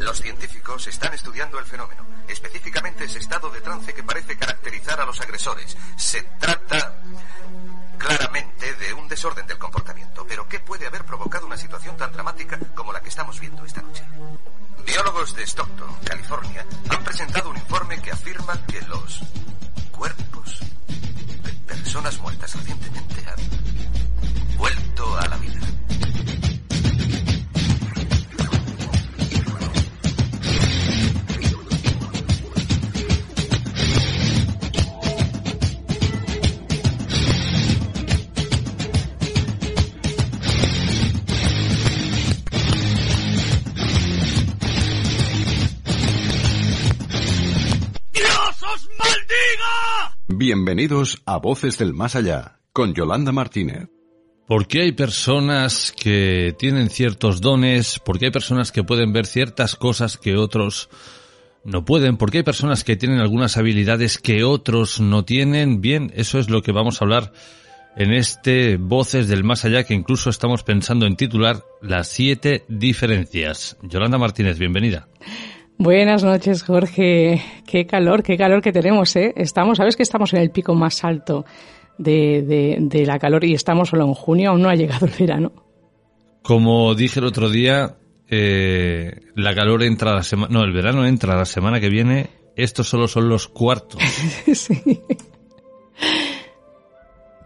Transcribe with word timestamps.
Los 0.00 0.20
científicos 0.20 0.86
están 0.86 1.14
estudiando 1.14 1.58
el 1.58 1.64
fenómeno, 1.64 2.06
específicamente 2.28 3.04
ese 3.04 3.18
estado 3.18 3.50
de 3.50 3.60
trance 3.60 3.92
que 3.92 4.02
parece 4.02 4.36
caracterizar 4.36 5.00
a 5.00 5.06
los 5.06 5.20
agresores. 5.20 5.76
Se 5.96 6.22
trata 6.38 6.94
claramente 7.98 8.74
de 8.74 8.92
un 8.94 9.08
desorden 9.08 9.46
del 9.46 9.58
comportamiento, 9.58 10.24
pero 10.28 10.48
¿qué 10.48 10.58
puede 10.60 10.86
haber 10.86 11.04
provocado 11.04 11.46
una 11.46 11.56
situación 11.56 11.96
tan 11.96 12.12
dramática 12.12 12.58
como 12.74 12.92
la 12.92 13.00
que 13.00 13.08
estamos 13.08 13.38
viendo 13.38 13.64
esta 13.64 13.82
noche? 13.82 14.04
Biólogos 14.84 15.34
de 15.36 15.44
Stockton, 15.44 15.94
California, 16.04 16.66
han 16.88 17.04
presentado 17.04 17.50
un 17.50 17.56
informe 17.56 18.00
que 18.02 18.10
afirma 18.10 18.60
que 18.66 18.80
los 18.82 19.20
cuerpos 19.92 20.58
de 20.88 21.52
personas 21.66 22.18
muertas 22.20 22.54
recientemente 22.56 23.24
han 23.28 23.61
a 25.16 25.28
la 25.28 25.36
vida. 25.38 25.52
Bienvenidos 50.44 51.22
a 51.24 51.38
Voces 51.38 51.78
del 51.78 51.94
Más 51.94 52.16
Allá 52.16 52.58
con 52.72 52.94
Yolanda 52.94 53.32
Martínez. 53.32 53.88
¿Por 54.52 54.66
qué 54.66 54.82
hay 54.82 54.92
personas 54.92 55.94
que 55.98 56.54
tienen 56.58 56.90
ciertos 56.90 57.40
dones? 57.40 57.98
¿Por 57.98 58.18
qué 58.18 58.26
hay 58.26 58.30
personas 58.30 58.70
que 58.70 58.84
pueden 58.84 59.10
ver 59.10 59.24
ciertas 59.24 59.76
cosas 59.76 60.18
que 60.18 60.36
otros 60.36 60.90
no 61.64 61.86
pueden? 61.86 62.18
¿Por 62.18 62.30
qué 62.30 62.36
hay 62.36 62.44
personas 62.44 62.84
que 62.84 62.96
tienen 62.96 63.20
algunas 63.20 63.56
habilidades 63.56 64.18
que 64.18 64.44
otros 64.44 65.00
no 65.00 65.24
tienen? 65.24 65.80
Bien, 65.80 66.12
eso 66.16 66.38
es 66.38 66.50
lo 66.50 66.60
que 66.60 66.70
vamos 66.70 67.00
a 67.00 67.06
hablar 67.06 67.32
en 67.96 68.12
este 68.12 68.76
Voces 68.76 69.26
del 69.26 69.42
Más 69.42 69.64
Allá 69.64 69.84
que 69.84 69.94
incluso 69.94 70.28
estamos 70.28 70.64
pensando 70.64 71.06
en 71.06 71.16
titular 71.16 71.64
Las 71.80 72.08
siete 72.08 72.66
diferencias. 72.68 73.78
Yolanda 73.80 74.18
Martínez, 74.18 74.58
bienvenida. 74.58 75.08
Buenas 75.78 76.24
noches, 76.24 76.62
Jorge. 76.62 77.42
Qué 77.66 77.86
calor, 77.86 78.22
qué 78.22 78.36
calor 78.36 78.60
que 78.60 78.72
tenemos, 78.72 79.16
¿eh? 79.16 79.32
Estamos, 79.34 79.78
sabes 79.78 79.96
que 79.96 80.02
estamos 80.02 80.34
en 80.34 80.42
el 80.42 80.50
pico 80.50 80.74
más 80.74 81.04
alto 81.04 81.46
de, 81.98 82.42
de, 82.42 82.76
de 82.80 83.06
la 83.06 83.18
calor 83.18 83.44
y 83.44 83.54
estamos 83.54 83.90
solo 83.90 84.04
en 84.04 84.14
junio, 84.14 84.50
aún 84.50 84.62
no 84.62 84.68
ha 84.68 84.74
llegado 84.74 85.06
el 85.06 85.12
verano. 85.18 85.52
Como 86.42 86.94
dije 86.94 87.20
el 87.20 87.26
otro 87.26 87.50
día, 87.50 87.96
eh, 88.28 89.20
la 89.34 89.54
calor 89.54 89.82
entra 89.82 90.14
la 90.14 90.22
semana, 90.22 90.52
no, 90.52 90.64
el 90.64 90.72
verano 90.72 91.06
entra 91.06 91.36
la 91.36 91.44
semana 91.44 91.80
que 91.80 91.88
viene. 91.88 92.30
Estos 92.56 92.88
solo 92.88 93.06
son 93.08 93.28
los 93.28 93.46
cuartos. 93.48 94.02
sí. 94.54 95.00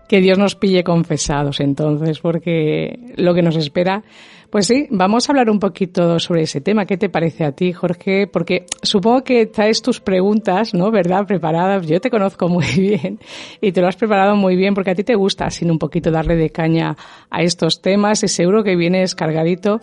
Que 0.09 0.21
Dios 0.21 0.39
nos 0.39 0.55
pille 0.55 0.85
confesados 0.85 1.61
entonces, 1.61 2.21
porque 2.21 2.99
lo 3.17 3.35
que 3.35 3.43
nos 3.43 3.57
espera. 3.57 4.03
Pues 4.51 4.69
sí, 4.69 4.87
vamos 4.91 5.29
a 5.29 5.33
hablar 5.33 5.51
un 5.51 5.59
poquito 5.59 6.21
sobre 6.21 6.43
ese 6.43 6.61
tema. 6.61 6.87
¿Qué 6.87 6.97
te 6.97 7.09
parece 7.09 7.45
a 7.45 7.53
ti, 7.53 7.73
Jorge? 7.73 8.29
Porque 8.29 8.65
supongo 8.81 9.25
que 9.25 9.47
traes 9.47 9.83
tus 9.83 10.01
preguntas, 10.01 10.73
¿no? 10.73 10.93
¿Verdad? 10.93 11.27
Preparadas. 11.27 11.87
Yo 11.87 12.01
te 12.01 12.11
conozco 12.11 12.49
muy 12.49 12.67
bien 12.67 13.19
y 13.61 13.73
te 13.73 13.81
lo 13.81 13.89
has 13.89 13.97
preparado 13.97 14.37
muy 14.37 14.55
bien 14.57 14.75
porque 14.75 14.93
a 14.93 14.95
ti 14.95 15.03
te 15.03 15.17
gusta 15.17 15.47
así 15.47 15.65
un 15.65 15.79
poquito 15.79 16.11
darle 16.11 16.37
de 16.37 16.51
caña 16.51 16.97
a 17.29 17.43
estos 17.43 17.83
temas 17.83 18.23
y 18.23 18.29
seguro 18.29 18.63
que 18.63 18.77
vienes 18.77 19.15
cargadito 19.15 19.81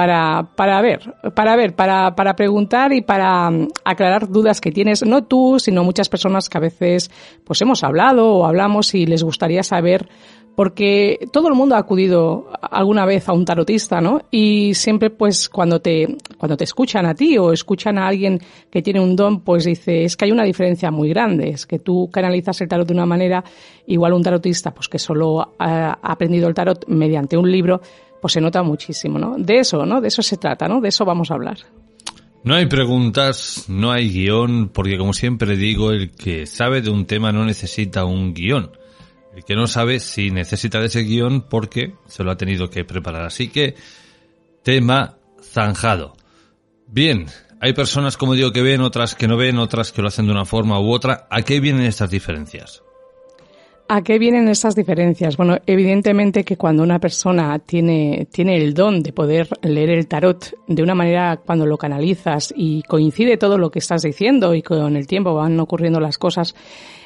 para, 0.00 0.48
para 0.56 0.80
ver, 0.80 1.14
para 1.34 1.56
ver, 1.56 1.74
para, 1.74 2.14
para 2.14 2.34
preguntar 2.34 2.90
y 2.94 3.02
para 3.02 3.50
um, 3.50 3.68
aclarar 3.84 4.30
dudas 4.30 4.58
que 4.58 4.72
tienes, 4.72 5.04
no 5.04 5.24
tú, 5.24 5.58
sino 5.58 5.84
muchas 5.84 6.08
personas 6.08 6.48
que 6.48 6.56
a 6.56 6.60
veces 6.62 7.10
pues 7.44 7.60
hemos 7.60 7.84
hablado 7.84 8.36
o 8.36 8.46
hablamos 8.46 8.94
y 8.94 9.04
les 9.04 9.22
gustaría 9.22 9.62
saber 9.62 10.08
porque 10.56 11.18
todo 11.32 11.48
el 11.48 11.54
mundo 11.54 11.74
ha 11.74 11.78
acudido 11.78 12.48
alguna 12.62 13.04
vez 13.04 13.28
a 13.28 13.34
un 13.34 13.44
tarotista, 13.44 14.00
¿no? 14.00 14.22
Y 14.30 14.72
siempre, 14.74 15.10
pues, 15.10 15.48
cuando 15.48 15.80
te, 15.80 16.16
cuando 16.38 16.56
te 16.56 16.64
escuchan 16.64 17.06
a 17.06 17.14
ti 17.14 17.38
o 17.38 17.52
escuchan 17.52 17.98
a 17.98 18.08
alguien 18.08 18.40
que 18.70 18.82
tiene 18.82 19.00
un 19.00 19.16
don, 19.16 19.40
pues 19.40 19.64
dice, 19.64 20.04
es 20.04 20.16
que 20.16 20.24
hay 20.24 20.32
una 20.32 20.44
diferencia 20.44 20.90
muy 20.90 21.10
grande, 21.10 21.50
es 21.50 21.66
que 21.66 21.78
tú 21.78 22.08
canalizas 22.10 22.60
el 22.60 22.68
tarot 22.68 22.86
de 22.86 22.94
una 22.94 23.06
manera, 23.06 23.44
igual 23.86 24.14
un 24.14 24.22
tarotista, 24.22 24.72
pues 24.72 24.88
que 24.88 24.98
solo 24.98 25.54
ha 25.58 25.98
aprendido 26.02 26.48
el 26.48 26.54
tarot 26.54 26.86
mediante 26.88 27.36
un 27.36 27.50
libro, 27.50 27.80
pues 28.20 28.32
se 28.34 28.40
nota 28.40 28.62
muchísimo, 28.62 29.18
¿no? 29.18 29.36
De 29.38 29.58
eso, 29.58 29.84
¿no? 29.86 30.00
De 30.00 30.08
eso 30.08 30.22
se 30.22 30.36
trata, 30.36 30.68
¿no? 30.68 30.80
De 30.80 30.88
eso 30.88 31.04
vamos 31.04 31.30
a 31.30 31.34
hablar. 31.34 31.58
No 32.42 32.54
hay 32.54 32.66
preguntas, 32.66 33.66
no 33.68 33.92
hay 33.92 34.08
guion, 34.08 34.70
porque 34.70 34.96
como 34.96 35.12
siempre 35.12 35.56
digo, 35.56 35.90
el 35.90 36.10
que 36.10 36.46
sabe 36.46 36.80
de 36.80 36.90
un 36.90 37.04
tema 37.04 37.32
no 37.32 37.44
necesita 37.44 38.04
un 38.04 38.32
guion. 38.32 38.70
El 39.34 39.44
que 39.44 39.54
no 39.54 39.66
sabe 39.66 40.00
si 40.00 40.30
necesita 40.30 40.80
de 40.80 40.86
ese 40.86 41.02
guion 41.02 41.42
porque 41.48 41.94
se 42.06 42.24
lo 42.24 42.30
ha 42.30 42.36
tenido 42.36 42.70
que 42.70 42.84
preparar. 42.84 43.26
Así 43.26 43.48
que, 43.48 43.74
tema 44.62 45.18
zanjado. 45.42 46.16
Bien, 46.86 47.26
hay 47.60 47.74
personas, 47.74 48.16
como 48.16 48.34
digo, 48.34 48.52
que 48.52 48.62
ven, 48.62 48.80
otras 48.80 49.14
que 49.14 49.28
no 49.28 49.36
ven, 49.36 49.58
otras 49.58 49.92
que 49.92 50.00
lo 50.00 50.08
hacen 50.08 50.26
de 50.26 50.32
una 50.32 50.46
forma 50.46 50.80
u 50.80 50.90
otra. 50.92 51.26
¿A 51.30 51.42
qué 51.42 51.60
vienen 51.60 51.84
estas 51.84 52.10
diferencias? 52.10 52.82
¿A 53.92 54.02
qué 54.02 54.20
vienen 54.20 54.46
estas 54.46 54.76
diferencias? 54.76 55.36
Bueno, 55.36 55.56
evidentemente 55.66 56.44
que 56.44 56.56
cuando 56.56 56.84
una 56.84 57.00
persona 57.00 57.58
tiene, 57.58 58.28
tiene 58.30 58.56
el 58.56 58.72
don 58.72 59.02
de 59.02 59.12
poder 59.12 59.48
leer 59.62 59.90
el 59.90 60.06
tarot 60.06 60.54
de 60.68 60.84
una 60.84 60.94
manera 60.94 61.40
cuando 61.44 61.66
lo 61.66 61.76
canalizas 61.76 62.54
y 62.56 62.84
coincide 62.84 63.36
todo 63.36 63.58
lo 63.58 63.72
que 63.72 63.80
estás 63.80 64.02
diciendo 64.02 64.54
y 64.54 64.62
con 64.62 64.94
el 64.94 65.08
tiempo 65.08 65.34
van 65.34 65.58
ocurriendo 65.58 65.98
las 65.98 66.18
cosas, 66.18 66.54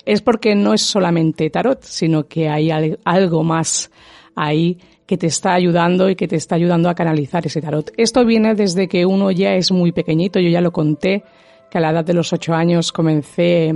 es 0.04 0.20
porque 0.20 0.54
no 0.54 0.74
es 0.74 0.82
solamente 0.82 1.48
tarot, 1.48 1.82
sino 1.84 2.28
que 2.28 2.50
hay 2.50 2.70
algo 2.70 3.42
más 3.42 3.90
ahí 4.36 4.76
que 5.06 5.16
te 5.16 5.28
está 5.28 5.54
ayudando 5.54 6.10
y 6.10 6.16
que 6.16 6.28
te 6.28 6.36
está 6.36 6.56
ayudando 6.56 6.90
a 6.90 6.94
canalizar 6.94 7.46
ese 7.46 7.62
tarot. 7.62 7.92
Esto 7.96 8.26
viene 8.26 8.54
desde 8.54 8.88
que 8.88 9.06
uno 9.06 9.30
ya 9.30 9.54
es 9.54 9.72
muy 9.72 9.92
pequeñito, 9.92 10.38
yo 10.38 10.50
ya 10.50 10.60
lo 10.60 10.70
conté, 10.70 11.24
que 11.70 11.78
a 11.78 11.80
la 11.80 11.92
edad 11.92 12.04
de 12.04 12.12
los 12.12 12.30
ocho 12.34 12.52
años 12.52 12.92
comencé 12.92 13.72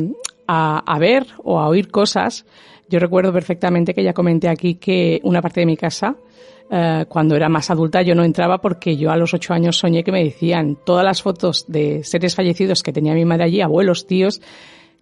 a 0.51 0.99
ver 0.99 1.27
o 1.43 1.59
a 1.59 1.69
oír 1.69 1.91
cosas 1.91 2.45
yo 2.89 2.99
recuerdo 2.99 3.33
perfectamente 3.33 3.95
que 3.95 4.03
ya 4.03 4.13
comenté 4.13 4.49
aquí 4.49 4.75
que 4.75 5.21
una 5.25 5.43
parte 5.43 5.61
de 5.61 5.67
mi 5.67 5.77
casa, 5.77 6.17
eh, 6.71 7.05
cuando 7.09 7.37
era 7.37 7.49
más 7.49 7.71
adulta, 7.71 8.03
yo 8.03 8.15
no 8.15 8.25
entraba 8.25 8.59
porque 8.59 8.97
yo 8.97 9.11
a 9.11 9.17
los 9.17 9.35
ocho 9.35 9.55
años 9.55 9.77
soñé 9.77 10.05
que 10.05 10.13
me 10.13 10.25
decían 10.25 10.77
todas 10.85 11.05
las 11.05 11.23
fotos 11.23 11.65
de 11.69 12.03
seres 12.05 12.35
fallecidos 12.35 12.83
que 12.83 12.93
tenía 12.93 13.15
mi 13.15 13.25
madre 13.25 13.45
allí, 13.45 13.61
abuelos, 13.61 14.07
tíos, 14.07 14.41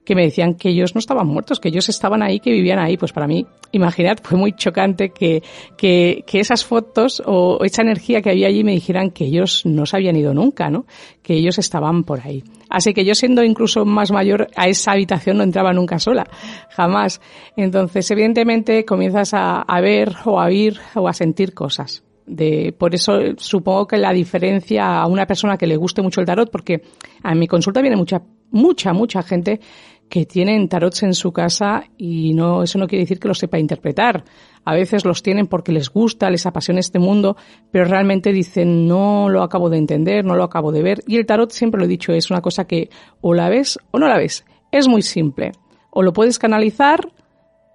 que 0.07 0.15
me 0.15 0.23
decían 0.23 0.55
que 0.55 0.71
ellos 0.71 0.95
no 0.95 1.01
estaban 1.01 1.27
muertos, 1.27 1.59
que 1.59 1.69
ellos 1.69 1.89
estaban 1.89 2.23
ahí, 2.23 2.39
que 2.39 2.53
vivían 2.53 2.79
ahí. 2.79 2.97
Pues 2.97 3.13
para 3.13 3.27
mí, 3.27 3.45
imaginad, 3.73 4.19
fue 4.23 4.39
muy 4.39 4.53
chocante 4.53 5.11
que, 5.11 5.43
que, 5.77 6.25
que 6.27 6.41
esas 6.41 6.65
fotos 6.65 7.21
o 7.27 7.59
esa 7.65 7.83
energía 7.83 8.23
que 8.23 8.31
había 8.31 8.47
allí 8.47 8.63
me 8.63 8.71
dijeran 8.71 9.11
que 9.11 9.25
ellos 9.25 9.67
no 9.67 9.85
se 9.85 9.97
habían 9.97 10.17
ido 10.17 10.33
nunca, 10.33 10.71
¿no? 10.71 10.87
Que 11.23 11.35
ellos 11.35 11.59
estaban 11.59 12.05
por 12.05 12.21
ahí. 12.21 12.45
Así 12.71 12.95
que 12.95 13.05
yo 13.05 13.17
siendo 13.17 13.43
incluso 13.43 13.85
más 13.85 14.13
mayor, 14.13 14.49
a 14.55 14.69
esa 14.69 14.93
habitación 14.93 15.39
no 15.39 15.43
entraba 15.43 15.73
nunca 15.73 15.99
sola, 15.99 16.29
jamás. 16.71 17.21
Entonces, 17.57 18.09
evidentemente, 18.11 18.85
comienzas 18.85 19.31
a, 19.35 19.65
ver 19.81 20.15
o 20.25 20.41
a 20.41 20.47
oír 20.47 20.79
o 20.95 21.09
a 21.09 21.13
sentir 21.13 21.53
cosas. 21.53 22.05
De, 22.27 22.75
por 22.77 22.95
eso 22.95 23.19
supongo 23.37 23.87
que 23.87 23.97
la 23.97 24.13
diferencia 24.13 25.01
a 25.01 25.07
una 25.07 25.27
persona 25.27 25.57
que 25.57 25.67
le 25.67 25.77
guste 25.77 26.03
mucho 26.03 26.21
el 26.21 26.27
tarot, 26.27 26.51
porque 26.51 26.83
a 27.23 27.35
mi 27.35 27.47
consulta 27.47 27.81
viene 27.81 27.97
mucha, 27.97 28.23
mucha, 28.51 28.93
mucha 28.93 29.23
gente 29.23 29.61
que 30.09 30.25
tienen 30.25 30.69
tarots 30.69 31.03
en 31.03 31.15
su 31.15 31.33
casa 31.33 31.85
y 31.97 32.33
no, 32.35 32.63
eso 32.63 32.79
no 32.79 32.87
quiere 32.87 33.05
decir 33.05 33.19
que 33.19 33.29
los 33.29 33.39
sepa 33.39 33.59
interpretar. 33.59 34.25
A 34.65 34.75
veces 34.75 35.05
los 35.05 35.23
tienen 35.23 35.47
porque 35.47 35.73
les 35.73 35.91
gusta, 35.91 36.31
les 36.31 36.47
apasiona 36.47 36.81
este 36.81 36.99
mundo, 36.99 37.37
pero 37.71 37.85
realmente 37.85 38.33
dicen 38.33 38.87
no 38.87 39.29
lo 39.29 39.43
acabo 39.43 39.71
de 39.71 39.79
entender, 39.79 40.25
no 40.25 40.35
lo 40.37 40.45
acabo 40.45 40.73
de 40.73 40.83
ver. 40.83 41.03
Y 41.07 41.17
el 41.17 41.27
tarot, 41.27 41.51
siempre 41.51 41.79
lo 41.79 41.85
he 41.85 41.89
dicho, 41.89 42.13
es 42.13 42.31
una 42.31 42.41
cosa 42.41 42.67
que 42.67 42.91
o 43.21 43.35
la 43.35 43.49
ves 43.49 43.79
o 43.91 43.99
no 43.99 44.09
la 44.09 44.19
ves. 44.19 44.45
Es 44.73 44.89
muy 44.89 45.03
simple. 45.03 45.53
O 45.91 46.03
lo 46.03 46.13
puedes 46.13 46.39
canalizar 46.39 47.09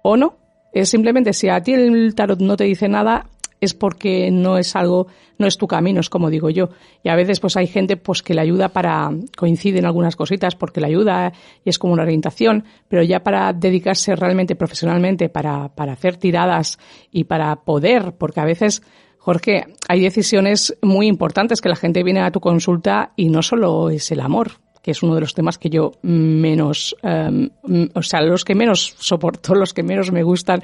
o 0.02 0.16
no. 0.16 0.36
Es 0.72 0.88
simplemente 0.88 1.32
si 1.32 1.48
a 1.48 1.62
ti 1.62 1.74
el 1.74 2.14
tarot 2.14 2.40
no 2.40 2.56
te 2.56 2.64
dice 2.64 2.88
nada, 2.88 3.26
es 3.62 3.74
porque 3.74 4.30
no 4.30 4.58
es 4.58 4.74
algo, 4.74 5.06
no 5.38 5.46
es 5.46 5.56
tu 5.56 5.66
camino, 5.66 6.00
es 6.00 6.10
como 6.10 6.30
digo 6.30 6.50
yo. 6.50 6.70
Y 7.02 7.08
a 7.08 7.16
veces 7.16 7.40
pues 7.40 7.56
hay 7.56 7.66
gente 7.66 7.96
pues 7.96 8.22
que 8.22 8.34
le 8.34 8.40
ayuda 8.40 8.70
para, 8.70 9.10
coincide 9.36 9.78
en 9.78 9.86
algunas 9.86 10.16
cositas 10.16 10.56
porque 10.56 10.80
le 10.80 10.88
ayuda 10.88 11.32
y 11.64 11.70
es 11.70 11.78
como 11.78 11.92
una 11.92 12.02
orientación, 12.02 12.64
pero 12.88 13.02
ya 13.02 13.22
para 13.22 13.52
dedicarse 13.52 14.16
realmente 14.16 14.56
profesionalmente, 14.56 15.28
para, 15.28 15.68
para 15.68 15.92
hacer 15.92 16.16
tiradas 16.16 16.78
y 17.10 17.24
para 17.24 17.56
poder, 17.56 18.14
porque 18.18 18.40
a 18.40 18.44
veces 18.44 18.82
Jorge, 19.18 19.66
hay 19.88 20.00
decisiones 20.00 20.76
muy 20.82 21.06
importantes 21.06 21.60
que 21.60 21.68
la 21.68 21.76
gente 21.76 22.02
viene 22.02 22.22
a 22.22 22.32
tu 22.32 22.40
consulta 22.40 23.12
y 23.14 23.28
no 23.28 23.42
solo 23.42 23.88
es 23.90 24.10
el 24.10 24.18
amor, 24.18 24.61
que 24.82 24.90
es 24.90 25.02
uno 25.02 25.14
de 25.14 25.20
los 25.20 25.32
temas 25.32 25.58
que 25.58 25.70
yo 25.70 25.92
menos, 26.02 26.96
em, 27.02 27.48
o 27.94 28.02
sea, 28.02 28.20
los 28.20 28.44
que 28.44 28.56
menos 28.56 28.94
soporto, 28.98 29.54
los 29.54 29.72
que 29.72 29.84
menos 29.84 30.10
me 30.10 30.24
gustan, 30.24 30.60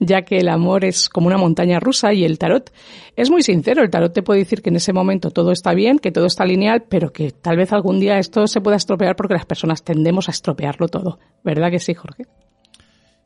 ya 0.00 0.22
que 0.22 0.38
el 0.38 0.48
amor 0.48 0.84
es 0.84 1.08
como 1.08 1.28
una 1.28 1.38
montaña 1.38 1.78
rusa 1.78 2.12
y 2.12 2.24
el 2.24 2.38
tarot 2.38 2.72
es 3.16 3.30
muy 3.30 3.42
sincero. 3.42 3.82
El 3.82 3.90
tarot 3.90 4.12
te 4.12 4.22
puede 4.22 4.40
decir 4.40 4.60
que 4.60 4.70
en 4.70 4.76
ese 4.76 4.92
momento 4.92 5.30
todo 5.30 5.52
está 5.52 5.72
bien, 5.72 6.00
que 6.00 6.10
todo 6.10 6.26
está 6.26 6.44
lineal, 6.44 6.84
pero 6.88 7.12
que 7.12 7.30
tal 7.30 7.56
vez 7.56 7.72
algún 7.72 8.00
día 8.00 8.18
esto 8.18 8.48
se 8.48 8.60
pueda 8.60 8.76
estropear 8.76 9.14
porque 9.14 9.34
las 9.34 9.46
personas 9.46 9.84
tendemos 9.84 10.28
a 10.28 10.32
estropearlo 10.32 10.88
todo. 10.88 11.20
¿Verdad 11.44 11.70
que 11.70 11.78
sí, 11.78 11.94
Jorge? 11.94 12.26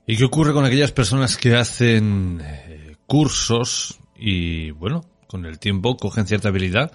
¿Y 0.06 0.18
qué 0.18 0.24
ocurre 0.24 0.52
con 0.52 0.66
aquellas 0.66 0.92
personas 0.92 1.38
que 1.38 1.56
hacen 1.56 2.42
eh, 2.44 2.96
cursos 3.06 3.98
y, 4.14 4.72
bueno, 4.72 5.06
con 5.26 5.46
el 5.46 5.58
tiempo 5.58 5.96
cogen 5.96 6.26
cierta 6.26 6.48
habilidad? 6.48 6.92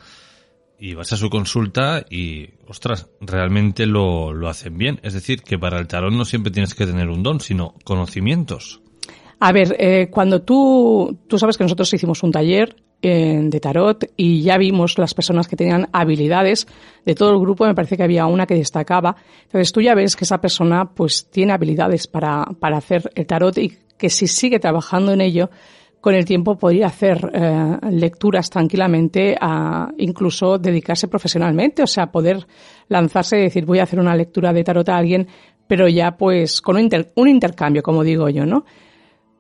Y 0.80 0.94
vas 0.94 1.12
a 1.12 1.18
su 1.18 1.30
consulta 1.30 2.06
y, 2.10 2.50
ostras, 2.68 3.10
realmente 3.20 3.86
lo, 3.86 4.34
lo 4.34 4.48
hacen 4.48 4.78
bien. 4.78 5.00
Es 5.04 5.14
decir, 5.14 5.44
que 5.44 5.60
para 5.60 5.80
el 5.80 5.88
tarot 5.88 6.14
no 6.14 6.26
siempre 6.26 6.52
tienes 6.52 6.74
que 6.74 6.86
tener 6.86 7.10
un 7.10 7.22
don, 7.22 7.40
sino 7.40 7.76
conocimientos. 7.84 8.82
A 9.40 9.52
ver, 9.52 9.76
eh, 9.80 10.10
cuando 10.10 10.42
tú, 10.42 11.18
tú 11.28 11.38
sabes 11.38 11.58
que 11.58 11.64
nosotros 11.64 11.94
hicimos 11.94 12.24
un 12.24 12.32
taller 12.32 12.76
eh, 13.02 13.40
de 13.42 13.60
tarot 13.62 14.12
y 14.18 14.42
ya 14.42 14.58
vimos 14.58 14.98
las 14.98 15.14
personas 15.14 15.48
que 15.48 15.56
tenían 15.56 15.88
habilidades 15.94 16.68
de 17.06 17.16
todo 17.16 17.32
el 17.32 17.40
grupo, 17.40 17.66
me 17.66 17.74
parece 17.74 17.96
que 17.96 18.04
había 18.04 18.26
una 18.26 18.46
que 18.46 18.56
destacaba. 18.56 19.16
Entonces 19.44 19.72
tú 19.72 19.82
ya 19.82 19.96
ves 19.96 20.18
que 20.18 20.26
esa 20.26 20.42
persona 20.42 20.94
pues 20.94 21.30
tiene 21.30 21.54
habilidades 21.54 22.08
para, 22.08 22.46
para 22.60 22.78
hacer 22.78 23.10
el 23.16 23.26
tarot 23.26 23.58
y 23.58 23.78
que 23.98 24.10
si 24.10 24.28
sigue 24.28 24.60
trabajando 24.60 25.14
en 25.14 25.22
ello, 25.22 25.50
con 26.02 26.16
el 26.16 26.26
tiempo 26.26 26.58
podría 26.58 26.88
hacer 26.88 27.30
eh, 27.34 27.78
lecturas 27.92 28.50
tranquilamente, 28.50 29.38
a 29.40 29.90
incluso 29.98 30.58
dedicarse 30.58 31.08
profesionalmente, 31.08 31.84
o 31.84 31.88
sea, 31.88 32.12
poder 32.12 32.46
lanzarse 32.88 33.38
y 33.38 33.44
decir 33.44 33.66
voy 33.66 33.80
a 33.80 33.84
hacer 33.84 34.00
una 34.00 34.16
lectura 34.16 34.54
de 34.54 34.64
tarot 34.64 34.88
a 34.90 34.98
alguien, 34.98 35.28
pero 35.68 35.88
ya 35.88 36.18
pues 36.18 36.62
con 36.62 36.78
un, 36.78 37.28
intercambio, 37.28 37.84
como 37.84 38.04
digo 38.04 38.30
yo, 38.30 38.46
¿no? 38.46 38.66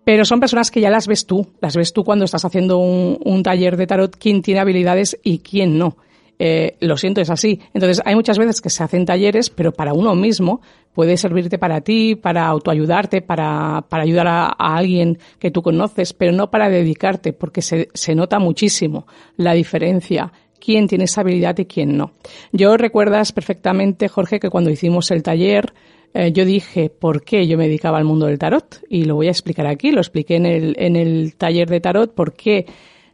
Pero 0.03 0.25
son 0.25 0.39
personas 0.39 0.71
que 0.71 0.81
ya 0.81 0.89
las 0.89 1.07
ves 1.07 1.25
tú, 1.25 1.47
las 1.61 1.75
ves 1.75 1.93
tú 1.93 2.03
cuando 2.03 2.25
estás 2.25 2.43
haciendo 2.43 2.77
un, 2.79 3.17
un 3.23 3.43
taller 3.43 3.77
de 3.77 3.87
tarot, 3.87 4.15
quién 4.17 4.41
tiene 4.41 4.59
habilidades 4.59 5.17
y 5.23 5.39
quién 5.39 5.77
no. 5.77 5.97
Eh, 6.41 6.77
lo 6.79 6.95
siento, 6.95 7.19
es 7.19 7.29
así. 7.29 7.59
Entonces, 7.73 8.01
hay 8.05 8.15
muchas 8.15 8.37
veces 8.37 8.61
que 8.61 8.69
se 8.69 8.81
hacen 8.81 9.05
talleres, 9.05 9.49
pero 9.49 9.73
para 9.73 9.93
uno 9.93 10.15
mismo 10.15 10.61
puede 10.93 11.17
servirte 11.17 11.57
para 11.57 11.81
ti, 11.81 12.15
para 12.15 12.47
autoayudarte, 12.47 13.21
para, 13.21 13.85
para 13.89 14.03
ayudar 14.03 14.27
a, 14.27 14.47
alguien 14.47 15.19
que 15.37 15.51
tú 15.51 15.61
conoces, 15.61 16.13
pero 16.13 16.31
no 16.31 16.49
para 16.49 16.69
dedicarte, 16.69 17.33
porque 17.33 17.61
se, 17.61 17.89
se 17.93 18.15
nota 18.15 18.39
muchísimo 18.39 19.05
la 19.35 19.53
diferencia 19.53 20.31
quién 20.59 20.87
tiene 20.87 21.05
esa 21.05 21.21
habilidad 21.21 21.57
y 21.57 21.65
quién 21.65 21.97
no. 21.97 22.11
Yo 22.51 22.77
recuerdas 22.77 23.31
perfectamente, 23.31 24.07
Jorge, 24.07 24.39
que 24.39 24.49
cuando 24.49 24.69
hicimos 24.69 25.11
el 25.11 25.23
taller, 25.23 25.73
eh, 26.13 26.31
yo 26.31 26.45
dije 26.45 26.89
por 26.89 27.23
qué 27.23 27.47
yo 27.47 27.57
me 27.57 27.67
dedicaba 27.67 27.97
al 27.97 28.05
mundo 28.05 28.25
del 28.25 28.39
tarot 28.39 28.81
y 28.89 29.05
lo 29.05 29.15
voy 29.15 29.27
a 29.27 29.31
explicar 29.31 29.67
aquí, 29.67 29.91
lo 29.91 30.01
expliqué 30.01 30.35
en 30.35 30.45
el, 30.45 30.75
en 30.79 30.95
el 30.95 31.35
taller 31.35 31.69
de 31.69 31.81
tarot, 31.81 32.13
por 32.13 32.33
qué 32.33 32.65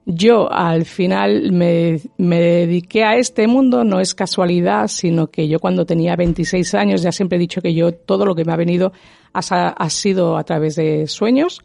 yo 0.06 0.52
al 0.52 0.86
final 0.86 1.52
me, 1.52 2.00
me, 2.18 2.40
dediqué 2.40 3.04
a 3.04 3.16
este 3.16 3.48
mundo, 3.48 3.84
no 3.84 4.00
es 4.00 4.14
casualidad, 4.14 4.88
sino 4.88 5.28
que 5.28 5.48
yo 5.48 5.60
cuando 5.60 5.86
tenía 5.86 6.16
26 6.16 6.76
años 6.76 7.02
ya 7.02 7.12
siempre 7.12 7.38
he 7.38 7.40
dicho 7.40 7.62
que 7.62 7.74
yo 7.74 7.92
todo 7.92 8.26
lo 8.26 8.36
que 8.36 8.46
me 8.46 8.54
ha 8.54 8.58
venido 8.58 8.94
ha, 9.34 9.40
ha 9.40 9.90
sido 9.90 10.38
a 10.38 10.44
través 10.44 10.76
de 10.76 11.08
sueños 11.08 11.62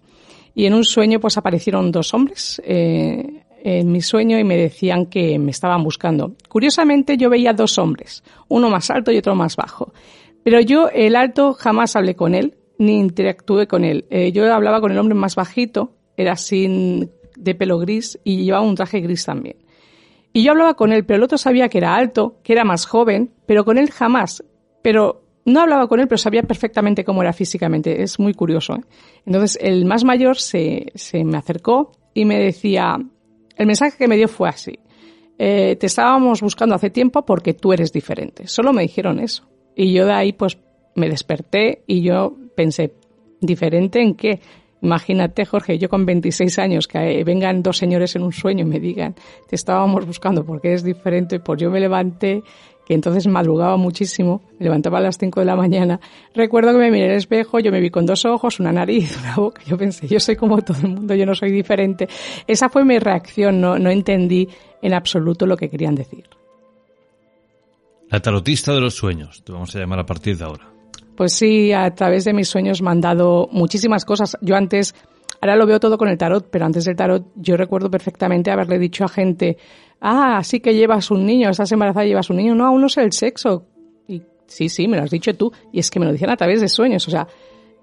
y 0.55 0.67
en 0.67 0.75
un 0.75 0.85
sueño 0.85 1.21
pues 1.21 1.37
aparecieron 1.37 1.93
dos 1.93 2.15
hombres 2.15 2.61
eh, 2.65 3.43
en 3.63 3.93
mi 3.93 4.01
sueño 4.01 4.39
y 4.39 4.45
me 4.45 4.57
decían 4.57 5.07
que 5.07 5.39
me 5.39 5.51
estaban 5.51 5.85
buscando. 5.85 6.35
Curiosamente 6.49 7.19
yo 7.19 7.29
veía 7.29 7.53
dos 7.53 7.79
hombres, 7.79 8.25
uno 8.49 8.71
más 8.71 8.91
alto 8.91 9.13
y 9.13 9.19
otro 9.19 9.35
más 9.35 9.55
bajo. 9.57 9.93
Pero 10.43 10.61
yo 10.61 10.89
el 10.89 11.15
alto 11.15 11.53
jamás 11.53 11.95
hablé 11.95 12.15
con 12.15 12.35
él 12.35 12.55
ni 12.79 12.99
interactué 12.99 13.67
con 13.67 13.85
él. 13.85 14.07
Eh, 14.09 14.33
yo 14.33 14.51
hablaba 14.53 14.81
con 14.81 14.91
el 14.91 14.99
hombre 14.99 15.15
más 15.15 15.37
bajito, 15.37 15.93
era 16.17 16.37
sin 16.37 17.11
de 17.41 17.55
pelo 17.55 17.79
gris 17.79 18.19
y 18.25 18.45
llevaba 18.45 18.65
un 18.65 18.75
traje 18.75 19.01
gris 19.01 19.25
también. 19.25 19.57
Y 20.33 20.45
yo 20.45 20.53
hablaba 20.53 20.75
con 20.75 20.93
él, 20.93 21.05
pero 21.05 21.19
el 21.19 21.25
otro 21.25 21.39
sabía 21.39 21.69
que 21.69 21.79
era 21.79 21.97
alto, 21.97 22.39
que 22.43 22.53
era 22.53 22.65
más 22.65 22.87
joven, 22.87 23.33
pero 23.47 23.65
con 23.65 23.79
él 23.79 23.91
jamás. 23.91 24.45
Pero 24.83 25.23
no 25.45 25.61
hablaba 25.61 25.89
con 25.89 26.01
él, 26.01 26.07
pero 26.07 26.19
sabía 26.19 26.43
perfectamente 26.43 27.05
cómo 27.05 27.23
era 27.23 27.33
físicamente. 27.33 28.03
Es 28.03 28.19
muy 28.19 28.35
curioso. 28.35 28.75
¿eh? 28.75 28.83
Entonces, 29.27 29.59
el 29.61 29.85
más 29.85 30.05
mayor 30.05 30.37
se, 30.37 30.93
se, 30.95 31.25
me 31.25 31.37
acercó 31.37 31.93
y 32.15 32.25
me 32.25 32.39
decía, 32.39 32.97
el 33.57 33.67
mensaje 33.67 33.99
que 33.99 34.09
me 34.09 34.17
dio 34.17 34.29
fue 34.29 34.49
así. 34.49 34.79
Eh, 35.39 35.77
te 35.77 35.87
estábamos 35.87 36.43
buscando 36.43 36.75
hace 36.75 36.91
tiempo 36.91 37.25
porque 37.25 37.55
tú 37.55 37.73
eres 37.73 37.93
diferente. 37.93 38.47
Solo 38.47 38.73
me 38.73 38.83
dijeron 38.83 39.19
eso. 39.19 39.49
Y 39.75 39.93
yo 39.93 40.07
de 40.07 40.13
ahí, 40.13 40.33
pues, 40.33 40.59
me 40.95 41.09
desperté 41.09 41.83
y 41.87 42.03
yo 42.03 42.37
pensé, 42.55 42.95
¿diferente 43.41 44.01
en 44.01 44.15
qué? 44.15 44.41
Imagínate, 44.83 45.45
Jorge, 45.45 45.79
yo 45.79 45.89
con 45.89 46.07
26 46.07 46.59
años, 46.59 46.89
que 46.89 47.23
vengan 47.25 47.63
dos 47.63 47.77
señores 47.77 48.17
en 48.17 48.23
un 48.23 48.33
sueño 48.33 48.63
y 48.63 48.69
me 48.69 48.81
digan, 48.81 49.15
te 49.49 49.57
estábamos 49.57 50.07
buscando 50.07 50.45
porque 50.45 50.73
es 50.73 50.83
diferente, 50.83 51.39
pues 51.39 51.61
yo 51.61 51.71
me 51.71 51.81
levanté, 51.81 52.43
que 52.91 52.95
entonces 52.95 53.27
madrugaba 53.29 53.77
muchísimo, 53.77 54.43
me 54.59 54.65
levantaba 54.65 54.99
a 54.99 55.01
las 55.03 55.17
5 55.17 55.39
de 55.39 55.47
la 55.47 55.55
mañana. 55.55 56.01
Recuerdo 56.35 56.73
que 56.73 56.79
me 56.79 56.91
miré 56.91 57.07
el 57.07 57.17
espejo, 57.19 57.61
yo 57.61 57.71
me 57.71 57.81
vi 57.81 57.91
con 57.91 58.05
dos 58.05 58.25
ojos, 58.25 58.59
una 58.59 58.73
nariz, 58.73 59.17
una 59.23 59.37
boca, 59.37 59.63
yo 59.65 59.79
pensé, 59.79 60.09
yo 60.09 60.19
soy 60.19 60.35
como 60.35 60.61
todo 60.63 60.79
el 60.83 60.89
mundo, 60.89 61.15
yo 61.15 61.25
no 61.25 61.35
soy 61.35 61.53
diferente. 61.53 62.09
Esa 62.47 62.69
fue 62.69 62.85
mi 62.85 62.99
reacción, 62.99 63.61
no, 63.61 63.79
no 63.79 63.91
entendí 63.91 64.49
en 64.83 64.95
absoluto 64.95 65.47
lo 65.47 65.57
que 65.57 65.69
querían 65.69 65.95
decir. 65.95 66.25
La 68.09 68.19
tarotista 68.19 68.73
de 68.73 68.81
los 68.81 68.95
sueños, 68.95 69.45
te 69.45 69.53
vamos 69.53 69.77
a 69.77 69.79
llamar 69.79 70.01
a 70.01 70.07
partir 70.07 70.37
de 70.37 70.45
ahora. 70.45 70.70
Pues 71.21 71.35
sí, 71.35 71.71
a 71.71 71.95
través 71.95 72.25
de 72.25 72.33
mis 72.33 72.49
sueños 72.49 72.81
me 72.81 72.89
han 72.89 73.03
dado 73.03 73.47
muchísimas 73.53 74.07
cosas. 74.07 74.39
Yo 74.41 74.57
antes, 74.57 74.95
ahora 75.43 75.55
lo 75.55 75.67
veo 75.67 75.79
todo 75.79 75.99
con 75.99 76.09
el 76.09 76.17
tarot, 76.17 76.49
pero 76.51 76.65
antes 76.65 76.87
del 76.87 76.97
tarot 76.97 77.27
yo 77.35 77.59
recuerdo 77.59 77.91
perfectamente 77.91 78.51
haberle 78.51 78.79
dicho 78.79 79.05
a 79.05 79.09
gente, 79.09 79.59
ah, 80.01 80.41
sí 80.43 80.61
que 80.61 80.75
llevas 80.75 81.11
un 81.11 81.27
niño, 81.27 81.51
estás 81.51 81.71
embarazada 81.73 82.07
y 82.07 82.09
llevas 82.09 82.31
un 82.31 82.39
niño. 82.39 82.55
No, 82.55 82.67
aún 82.67 82.81
no 82.81 82.89
sé 82.89 83.03
el 83.03 83.13
sexo. 83.13 83.67
Y 84.09 84.23
sí, 84.47 84.71
sí, 84.71 84.89
me 84.89 84.97
lo 84.97 85.03
has 85.03 85.11
dicho 85.11 85.35
tú. 85.35 85.53
Y 85.71 85.81
es 85.81 85.91
que 85.91 86.01
me 86.01 86.07
lo 86.07 86.13
decían 86.13 86.31
a 86.31 86.39
través 86.39 86.63
de 86.63 86.71
sueños. 86.71 87.07
O 87.07 87.11
sea, 87.11 87.29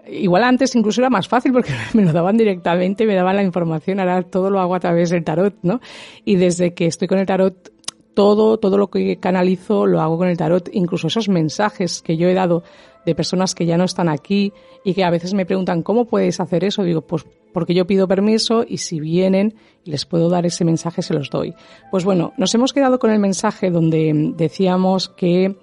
igual 0.07 0.43
antes 0.43 0.73
incluso 0.75 1.01
era 1.01 1.11
más 1.11 1.27
fácil 1.27 1.51
porque 1.51 1.73
me 1.93 2.05
lo 2.05 2.13
daban 2.13 2.37
directamente, 2.37 3.05
me 3.05 3.13
daban 3.13 3.35
la 3.35 3.43
información. 3.43 3.99
Ahora 3.99 4.23
todo 4.23 4.49
lo 4.49 4.59
hago 4.59 4.73
a 4.73 4.79
través 4.79 5.11
del 5.11 5.23
tarot, 5.23 5.59
¿no? 5.61 5.79
Y 6.25 6.37
desde 6.37 6.73
que 6.73 6.87
estoy 6.87 7.07
con 7.07 7.19
el 7.19 7.27
tarot 7.27 7.71
todo, 8.15 8.57
todo 8.57 8.79
lo 8.79 8.89
que 8.89 9.17
canalizo 9.17 9.85
lo 9.85 10.01
hago 10.01 10.17
con 10.17 10.27
el 10.27 10.37
tarot, 10.37 10.69
incluso 10.73 11.05
esos 11.05 11.29
mensajes 11.29 12.01
que 12.01 12.17
yo 12.17 12.27
he 12.27 12.33
dado 12.33 12.63
de 13.07 13.15
personas 13.15 13.55
que 13.55 13.65
ya 13.65 13.77
no 13.77 13.85
están 13.85 14.09
aquí 14.09 14.51
y 14.83 14.93
que 14.93 15.05
a 15.05 15.09
veces 15.09 15.33
me 15.33 15.45
preguntan, 15.45 15.81
¿cómo 15.81 16.05
puedes 16.05 16.41
hacer 16.41 16.65
eso? 16.65 16.83
Digo, 16.83 17.01
pues 17.01 17.25
porque 17.53 17.73
yo 17.73 17.87
pido 17.87 18.05
permiso 18.05 18.65
y 18.67 18.79
si 18.79 18.99
vienen 18.99 19.55
y 19.85 19.91
les 19.91 20.05
puedo 20.05 20.29
dar 20.29 20.45
ese 20.45 20.65
mensaje, 20.65 21.01
se 21.01 21.13
los 21.13 21.29
doy. 21.29 21.53
Pues 21.89 22.03
bueno, 22.03 22.33
nos 22.37 22.53
hemos 22.53 22.73
quedado 22.73 22.99
con 22.99 23.09
el 23.09 23.19
mensaje 23.19 23.71
donde 23.71 24.33
decíamos 24.35 25.07
que 25.07 25.55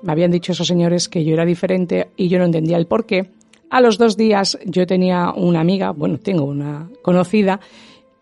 me 0.00 0.12
habían 0.12 0.30
dicho 0.30 0.52
esos 0.52 0.68
señores 0.68 1.08
que 1.08 1.24
yo 1.24 1.34
era 1.34 1.44
diferente 1.44 2.10
y 2.16 2.28
yo 2.28 2.38
no 2.38 2.44
entendía 2.44 2.76
el 2.76 2.86
por 2.86 3.04
qué. 3.04 3.30
A 3.68 3.80
los 3.80 3.98
dos 3.98 4.16
días 4.16 4.58
yo 4.64 4.86
tenía 4.86 5.32
una 5.34 5.58
amiga, 5.60 5.90
bueno, 5.90 6.18
tengo 6.18 6.44
una 6.44 6.88
conocida, 7.02 7.58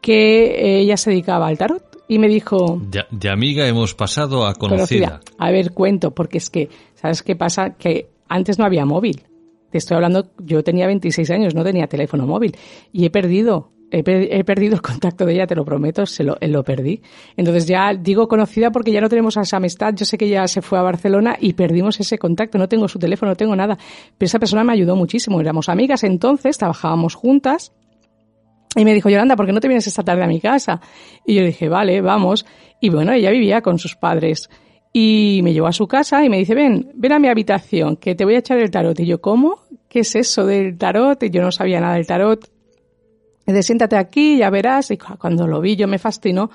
que 0.01 0.81
ella 0.81 0.97
se 0.97 1.11
dedicaba 1.11 1.49
al 1.49 1.59
tarot 1.59 2.03
y 2.09 2.19
me 2.19 2.29
dijo... 2.29 2.81
De, 3.11 3.29
amiga 3.29 3.69
hemos 3.69 3.95
pasado 3.95 4.47
a 4.47 4.55
conocida. 4.55 5.21
A 5.37 5.51
ver, 5.51 5.73
cuento, 5.73 6.13
porque 6.13 6.39
es 6.39 6.49
que, 6.49 6.71
¿sabes 6.95 7.23
qué 7.23 7.37
pasa? 7.37 7.75
Que 7.75 8.09
antes 8.31 8.59
no 8.59 8.65
había 8.65 8.87
móvil. 8.87 9.25
Te 9.71 9.79
estoy 9.79 9.97
hablando, 9.97 10.31
yo 10.39 10.65
tenía 10.65 10.87
26 10.87 11.31
años, 11.31 11.55
no 11.55 11.63
tenía 11.63 11.87
teléfono 11.87 12.27
móvil. 12.27 12.57
Y 12.93 13.05
he 13.05 13.11
perdido, 13.11 13.73
he, 13.91 14.45
perdido 14.45 14.75
el 14.75 14.83
contacto 14.83 15.27
de 15.27 15.35
ella, 15.35 15.47
te 15.47 15.55
lo 15.55 15.65
prometo, 15.65 16.07
se 16.07 16.25
lo, 16.25 16.65
perdí. 16.65 17.03
Entonces 17.37 17.67
ya 17.67 17.95
digo 17.95 18.27
conocida 18.27 18.71
porque 18.73 18.91
ya 18.91 19.01
no 19.01 19.09
tenemos 19.09 19.37
esa 19.37 19.59
amistad. 19.59 19.95
Yo 19.95 20.05
sé 20.05 20.19
que 20.19 20.25
ella 20.25 20.49
se 20.49 20.63
fue 20.63 20.79
a 20.79 20.83
Barcelona 20.83 21.37
y 21.39 21.53
perdimos 21.53 22.01
ese 22.01 22.19
contacto. 22.19 22.59
No 22.59 22.69
tengo 22.69 22.89
su 22.89 22.99
teléfono, 22.99 23.33
no 23.33 23.37
tengo 23.37 23.55
nada. 23.55 23.79
Pero 24.19 24.27
esa 24.27 24.39
persona 24.39 24.65
me 24.65 24.73
ayudó 24.73 24.97
muchísimo. 24.97 25.41
Éramos 25.41 25.69
amigas 25.69 26.03
entonces, 26.03 26.59
trabajábamos 26.59 27.15
juntas. 27.15 27.73
Y 28.77 28.85
me 28.85 28.95
dijo, 28.95 29.09
Yolanda, 29.09 29.37
¿por 29.37 29.47
qué 29.47 29.53
no 29.53 29.61
te 29.61 29.69
vienes 29.69 29.87
esta 29.87 30.05
tarde 30.05 30.25
a 30.25 30.29
mi 30.29 30.41
casa? 30.41 30.81
Y 31.27 31.35
yo 31.35 31.45
dije, 31.45 31.69
vale, 31.69 32.01
vamos. 32.01 32.47
Y 32.81 32.91
bueno, 32.91 33.13
ella 33.13 33.31
vivía 33.31 33.63
con 33.63 33.79
sus 33.79 33.97
padres. 33.97 34.49
Y 34.93 35.41
me 35.45 35.53
llevó 35.53 35.69
a 35.69 35.73
su 35.73 35.87
casa 35.87 36.25
y 36.25 36.29
me 36.29 36.39
dice, 36.39 36.55
ven, 36.55 36.91
ven 36.95 37.13
a 37.13 37.19
mi 37.19 37.29
habitación, 37.29 37.97
que 37.97 38.15
te 38.15 38.25
voy 38.25 38.35
a 38.35 38.39
echar 38.39 38.59
el 38.59 38.71
tarot. 38.71 38.99
Y 38.99 39.07
yo, 39.07 39.21
¿cómo? 39.21 39.61
¿Qué 39.89 40.01
es 40.01 40.17
eso 40.17 40.47
del 40.47 40.77
tarot? 40.77 41.23
Y 41.23 41.31
yo 41.31 41.43
no 41.43 41.53
sabía 41.53 41.81
nada 41.81 41.95
del 41.95 42.07
tarot. 42.07 42.51
dice, 43.47 43.63
siéntate 43.63 43.97
aquí, 43.97 44.39
ya 44.39 44.51
verás. 44.51 44.91
Y 44.91 44.99
cuando 44.99 45.47
lo 45.47 45.61
vi 45.61 45.77
yo 45.77 45.87
me 45.87 45.99
fascinó 45.99 46.51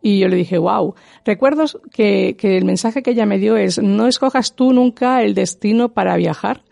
y 0.00 0.20
yo 0.20 0.28
le 0.28 0.36
dije, 0.36 0.56
wow. 0.56 0.94
Recuerdo 1.24 1.64
que, 1.92 2.36
que 2.38 2.56
el 2.56 2.64
mensaje 2.64 3.02
que 3.02 3.10
ella 3.10 3.26
me 3.26 3.38
dio 3.38 3.56
es, 3.56 3.82
no 3.82 4.06
escojas 4.06 4.54
tú 4.54 4.72
nunca 4.72 5.22
el 5.22 5.34
destino 5.34 5.90
para 5.90 6.16
viajar. 6.16 6.62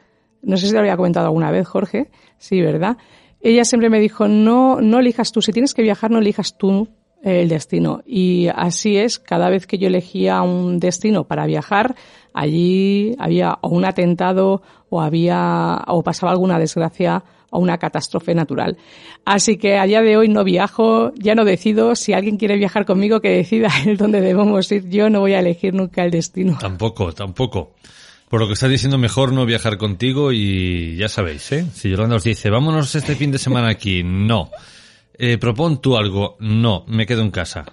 No 0.43 0.57
sé 0.57 0.67
si 0.67 0.71
te 0.71 0.75
lo 0.75 0.81
había 0.81 0.97
comentado 0.97 1.27
alguna 1.27 1.51
vez, 1.51 1.67
Jorge. 1.67 2.11
Sí, 2.39 2.61
¿verdad? 2.61 2.97
Ella 3.41 3.65
siempre 3.65 3.91
me 3.91 4.01
dijo, 4.01 4.29
no, 4.29 4.81
no 4.81 5.01
elijas 5.01 5.33
tú. 5.33 5.43
Si 5.43 5.53
tienes 5.53 5.75
que 5.75 5.83
viajar, 5.83 6.11
no 6.11 6.19
elijas 6.19 6.57
tú 6.57 6.89
el 7.23 7.49
destino. 7.49 8.03
Y 8.07 8.49
así 8.55 8.97
es, 8.97 9.19
cada 9.19 9.51
vez 9.51 9.67
que 9.67 9.79
yo 9.79 9.89
elegía 9.89 10.43
un 10.43 10.79
destino 10.79 11.25
para 11.25 11.47
viajar, 11.47 11.95
allí 12.33 13.15
había 13.19 13.59
o 13.61 13.69
un 13.69 13.85
atentado 13.85 14.63
o 14.89 15.01
había, 15.01 15.83
o 15.87 16.03
pasaba 16.03 16.33
alguna 16.33 16.59
desgracia 16.59 17.25
o 17.51 17.59
una 17.59 17.79
catástrofe 17.79 18.35
natural. 18.35 18.77
Así 19.25 19.57
que 19.57 19.79
a 19.79 19.85
día 19.85 20.03
de 20.03 20.17
hoy 20.17 20.29
no 20.29 20.45
viajo, 20.45 21.13
ya 21.15 21.35
no 21.35 21.45
decido. 21.45 21.95
Si 21.95 22.13
alguien 22.13 22.37
quiere 22.37 22.57
viajar 22.57 22.85
conmigo, 22.85 23.21
que 23.21 23.31
decida 23.31 23.71
el 23.87 23.97
dónde 23.97 24.21
debemos 24.21 24.71
ir. 24.73 24.89
Yo 24.89 25.11
no 25.11 25.21
voy 25.21 25.35
a 25.35 25.41
elegir 25.41 25.75
nunca 25.75 26.05
el 26.05 26.11
destino. 26.11 26.59
Tampoco, 26.61 27.13
tampoco. 27.13 27.75
Por 28.29 28.41
lo 28.41 28.47
que 28.47 28.53
está 28.53 28.69
diciendo, 28.69 28.99
mejor 28.99 29.33
no 29.33 29.47
viajar 29.47 29.79
contigo 29.79 30.33
y 30.33 30.97
ya 30.97 31.09
sabéis, 31.09 31.51
¿eh? 31.53 31.67
Si 31.73 31.89
Yolanda 31.89 32.17
os 32.17 32.25
dice, 32.25 32.51
vámonos 32.51 32.95
este 32.95 33.15
fin 33.15 33.31
de 33.31 33.39
semana 33.39 33.71
aquí, 33.71 34.03
no. 34.05 34.51
Eh, 35.19 35.37
propon 35.39 35.81
tú 35.81 35.97
algo, 35.97 36.37
no, 36.41 36.85
me 36.87 37.07
quedo 37.07 37.23
en 37.23 37.31
casa. 37.31 37.65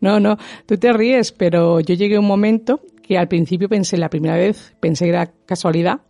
No, 0.00 0.20
no, 0.20 0.38
tú 0.66 0.76
te 0.76 0.92
ríes, 0.92 1.32
pero 1.32 1.80
yo 1.80 1.94
llegué 1.94 2.16
a 2.16 2.20
un 2.20 2.26
momento 2.26 2.80
que 3.02 3.18
al 3.18 3.28
principio 3.28 3.68
pensé, 3.68 3.96
la 3.96 4.08
primera 4.08 4.36
vez 4.36 4.74
pensé 4.80 5.04
que 5.04 5.10
era 5.10 5.32
casualidad, 5.46 6.00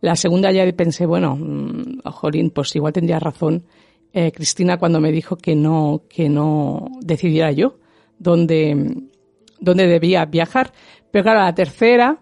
la 0.00 0.16
segunda 0.16 0.52
ya 0.52 0.70
pensé, 0.72 1.06
bueno, 1.06 1.36
mmm, 1.36 2.00
jolín, 2.04 2.50
pues 2.50 2.74
igual 2.76 2.92
tendría 2.92 3.18
razón 3.18 3.64
eh, 4.12 4.32
Cristina 4.32 4.78
cuando 4.78 5.00
me 5.00 5.12
dijo 5.12 5.36
que 5.36 5.54
no, 5.54 6.02
que 6.08 6.28
no 6.28 6.86
decidiera 7.00 7.52
yo 7.52 7.78
dónde, 8.18 8.94
dónde 9.60 9.86
debía 9.86 10.24
viajar. 10.24 10.72
Pero 11.10 11.24
claro, 11.24 11.40
la 11.40 11.54
tercera, 11.54 12.18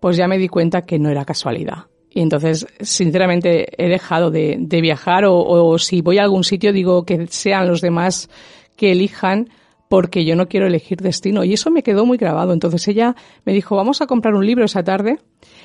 pues 0.00 0.16
ya 0.16 0.26
me 0.28 0.38
di 0.38 0.48
cuenta 0.48 0.84
que 0.84 0.98
no 0.98 1.10
era 1.10 1.24
casualidad. 1.24 1.86
Y 2.18 2.20
entonces, 2.20 2.66
sinceramente, 2.80 3.68
he 3.80 3.88
dejado 3.88 4.32
de, 4.32 4.56
de 4.58 4.80
viajar 4.80 5.24
o, 5.24 5.36
o, 5.36 5.78
si 5.78 6.02
voy 6.02 6.18
a 6.18 6.24
algún 6.24 6.42
sitio 6.42 6.72
digo 6.72 7.04
que 7.04 7.28
sean 7.28 7.68
los 7.68 7.80
demás 7.80 8.28
que 8.74 8.90
elijan 8.90 9.50
porque 9.88 10.24
yo 10.24 10.34
no 10.34 10.48
quiero 10.48 10.66
elegir 10.66 10.98
destino. 10.98 11.44
Y 11.44 11.52
eso 11.52 11.70
me 11.70 11.84
quedó 11.84 12.04
muy 12.06 12.18
grabado. 12.18 12.52
Entonces 12.52 12.88
ella 12.88 13.14
me 13.44 13.52
dijo, 13.52 13.76
vamos 13.76 14.00
a 14.02 14.08
comprar 14.08 14.34
un 14.34 14.44
libro 14.44 14.64
esa 14.64 14.82
tarde. 14.82 15.20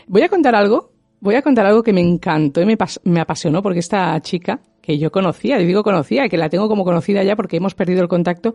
Voy 0.05 0.21
a 0.21 0.29
contar 0.29 0.53
algo, 0.53 0.91
voy 1.21 1.33
a 1.33 1.41
contar 1.41 1.65
algo 1.65 1.81
que 1.81 1.91
me 1.91 2.01
encantó 2.01 2.61
y 2.61 2.67
me, 2.67 2.77
me 3.03 3.19
apasionó 3.19 3.63
porque 3.63 3.79
esta 3.79 4.21
chica 4.21 4.59
que 4.79 4.99
yo 4.99 5.11
conocía, 5.11 5.59
y 5.59 5.65
digo 5.65 5.81
conocía, 5.81 6.29
que 6.29 6.37
la 6.37 6.49
tengo 6.49 6.67
como 6.67 6.83
conocida 6.83 7.23
ya 7.23 7.35
porque 7.35 7.57
hemos 7.57 7.73
perdido 7.73 8.03
el 8.03 8.07
contacto, 8.07 8.53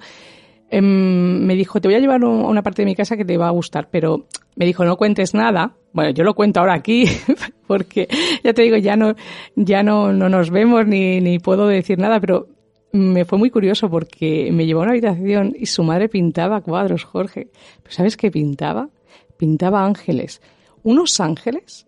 eh, 0.70 0.82
me 0.82 1.54
dijo, 1.54 1.80
te 1.80 1.88
voy 1.88 1.94
a 1.94 1.98
llevar 1.98 2.22
a 2.22 2.28
una 2.28 2.62
parte 2.62 2.82
de 2.82 2.87
mi 2.87 2.94
casa 2.94 3.16
que 3.16 3.25
te 3.25 3.38
va 3.38 3.48
a 3.48 3.52
gustar, 3.52 3.88
pero 3.90 4.26
me 4.56 4.66
dijo, 4.66 4.84
no 4.84 4.96
cuentes 4.96 5.34
nada. 5.34 5.72
Bueno, 5.92 6.10
yo 6.10 6.25
lo 6.25 6.34
cuento 6.34 6.60
ahora 6.60 6.75
aquí, 6.75 7.04
porque 7.66 8.08
ya 8.44 8.52
te 8.52 8.62
digo, 8.62 8.76
ya 8.76 8.96
no, 8.96 9.14
ya 9.56 9.82
no, 9.82 10.12
no 10.12 10.28
nos 10.28 10.50
vemos 10.50 10.87
ni, 10.87 11.20
ni 11.20 11.38
puedo 11.38 11.66
decir 11.66 11.98
nada, 11.98 12.20
pero 12.20 12.48
me 12.92 13.25
fue 13.25 13.38
muy 13.38 13.50
curioso 13.50 13.90
porque 13.90 14.50
me 14.52 14.66
llevó 14.66 14.80
a 14.80 14.82
una 14.84 14.92
habitación 14.92 15.54
y 15.58 15.66
su 15.66 15.82
madre 15.82 16.08
pintaba 16.08 16.60
cuadros, 16.60 17.04
Jorge. 17.04 17.48
¿Pero 17.82 17.94
sabes 17.94 18.16
qué 18.16 18.30
pintaba? 18.30 18.88
Pintaba 19.37 19.84
ángeles. 19.84 20.42
Unos 20.82 21.20
ángeles, 21.20 21.87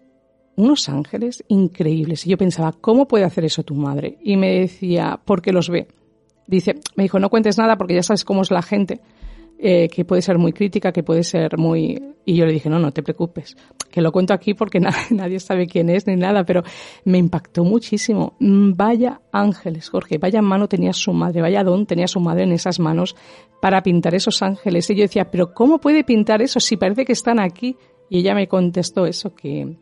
unos 0.56 0.88
ángeles 0.88 1.44
increíbles. 1.48 2.26
Y 2.26 2.30
yo 2.30 2.38
pensaba, 2.38 2.72
¿cómo 2.72 3.08
puede 3.08 3.24
hacer 3.24 3.44
eso 3.44 3.62
tu 3.62 3.74
madre? 3.74 4.18
Y 4.22 4.36
me 4.36 4.60
decía, 4.60 5.20
porque 5.24 5.52
los 5.52 5.68
ve 5.68 5.88
dice, 6.50 6.80
me 6.96 7.04
dijo, 7.04 7.18
no 7.18 7.30
cuentes 7.30 7.58
nada 7.58 7.76
porque 7.76 7.94
ya 7.94 8.02
sabes 8.02 8.24
cómo 8.24 8.42
es 8.42 8.50
la 8.50 8.62
gente, 8.62 9.00
eh, 9.58 9.88
que 9.88 10.04
puede 10.04 10.22
ser 10.22 10.38
muy 10.38 10.52
crítica, 10.52 10.92
que 10.92 11.02
puede 11.02 11.22
ser 11.22 11.58
muy... 11.58 12.02
Y 12.24 12.36
yo 12.36 12.46
le 12.46 12.52
dije, 12.52 12.68
no, 12.68 12.78
no 12.78 12.92
te 12.92 13.02
preocupes, 13.02 13.56
que 13.90 14.00
lo 14.00 14.12
cuento 14.12 14.32
aquí 14.32 14.54
porque 14.54 14.80
na 14.80 14.90
nadie 15.10 15.40
sabe 15.40 15.66
quién 15.66 15.90
es 15.90 16.06
ni 16.06 16.16
nada, 16.16 16.44
pero 16.44 16.62
me 17.04 17.18
impactó 17.18 17.64
muchísimo. 17.64 18.34
Mm, 18.40 18.72
vaya 18.74 19.20
ángeles, 19.32 19.88
Jorge, 19.88 20.18
vaya 20.18 20.42
mano 20.42 20.68
tenía 20.68 20.92
su 20.92 21.12
madre, 21.12 21.42
vaya 21.42 21.62
don 21.62 21.86
tenía 21.86 22.06
su 22.06 22.20
madre 22.20 22.44
en 22.44 22.52
esas 22.52 22.78
manos 22.78 23.16
para 23.60 23.82
pintar 23.82 24.14
esos 24.14 24.42
ángeles. 24.42 24.88
Y 24.90 24.96
yo 24.96 25.02
decía, 25.02 25.30
pero 25.30 25.52
¿cómo 25.52 25.78
puede 25.78 26.04
pintar 26.04 26.42
eso 26.42 26.58
si 26.60 26.76
parece 26.76 27.04
que 27.04 27.12
están 27.12 27.38
aquí? 27.38 27.76
Y 28.08 28.18
ella 28.18 28.34
me 28.34 28.48
contestó 28.48 29.06
eso, 29.06 29.34
que, 29.34 29.76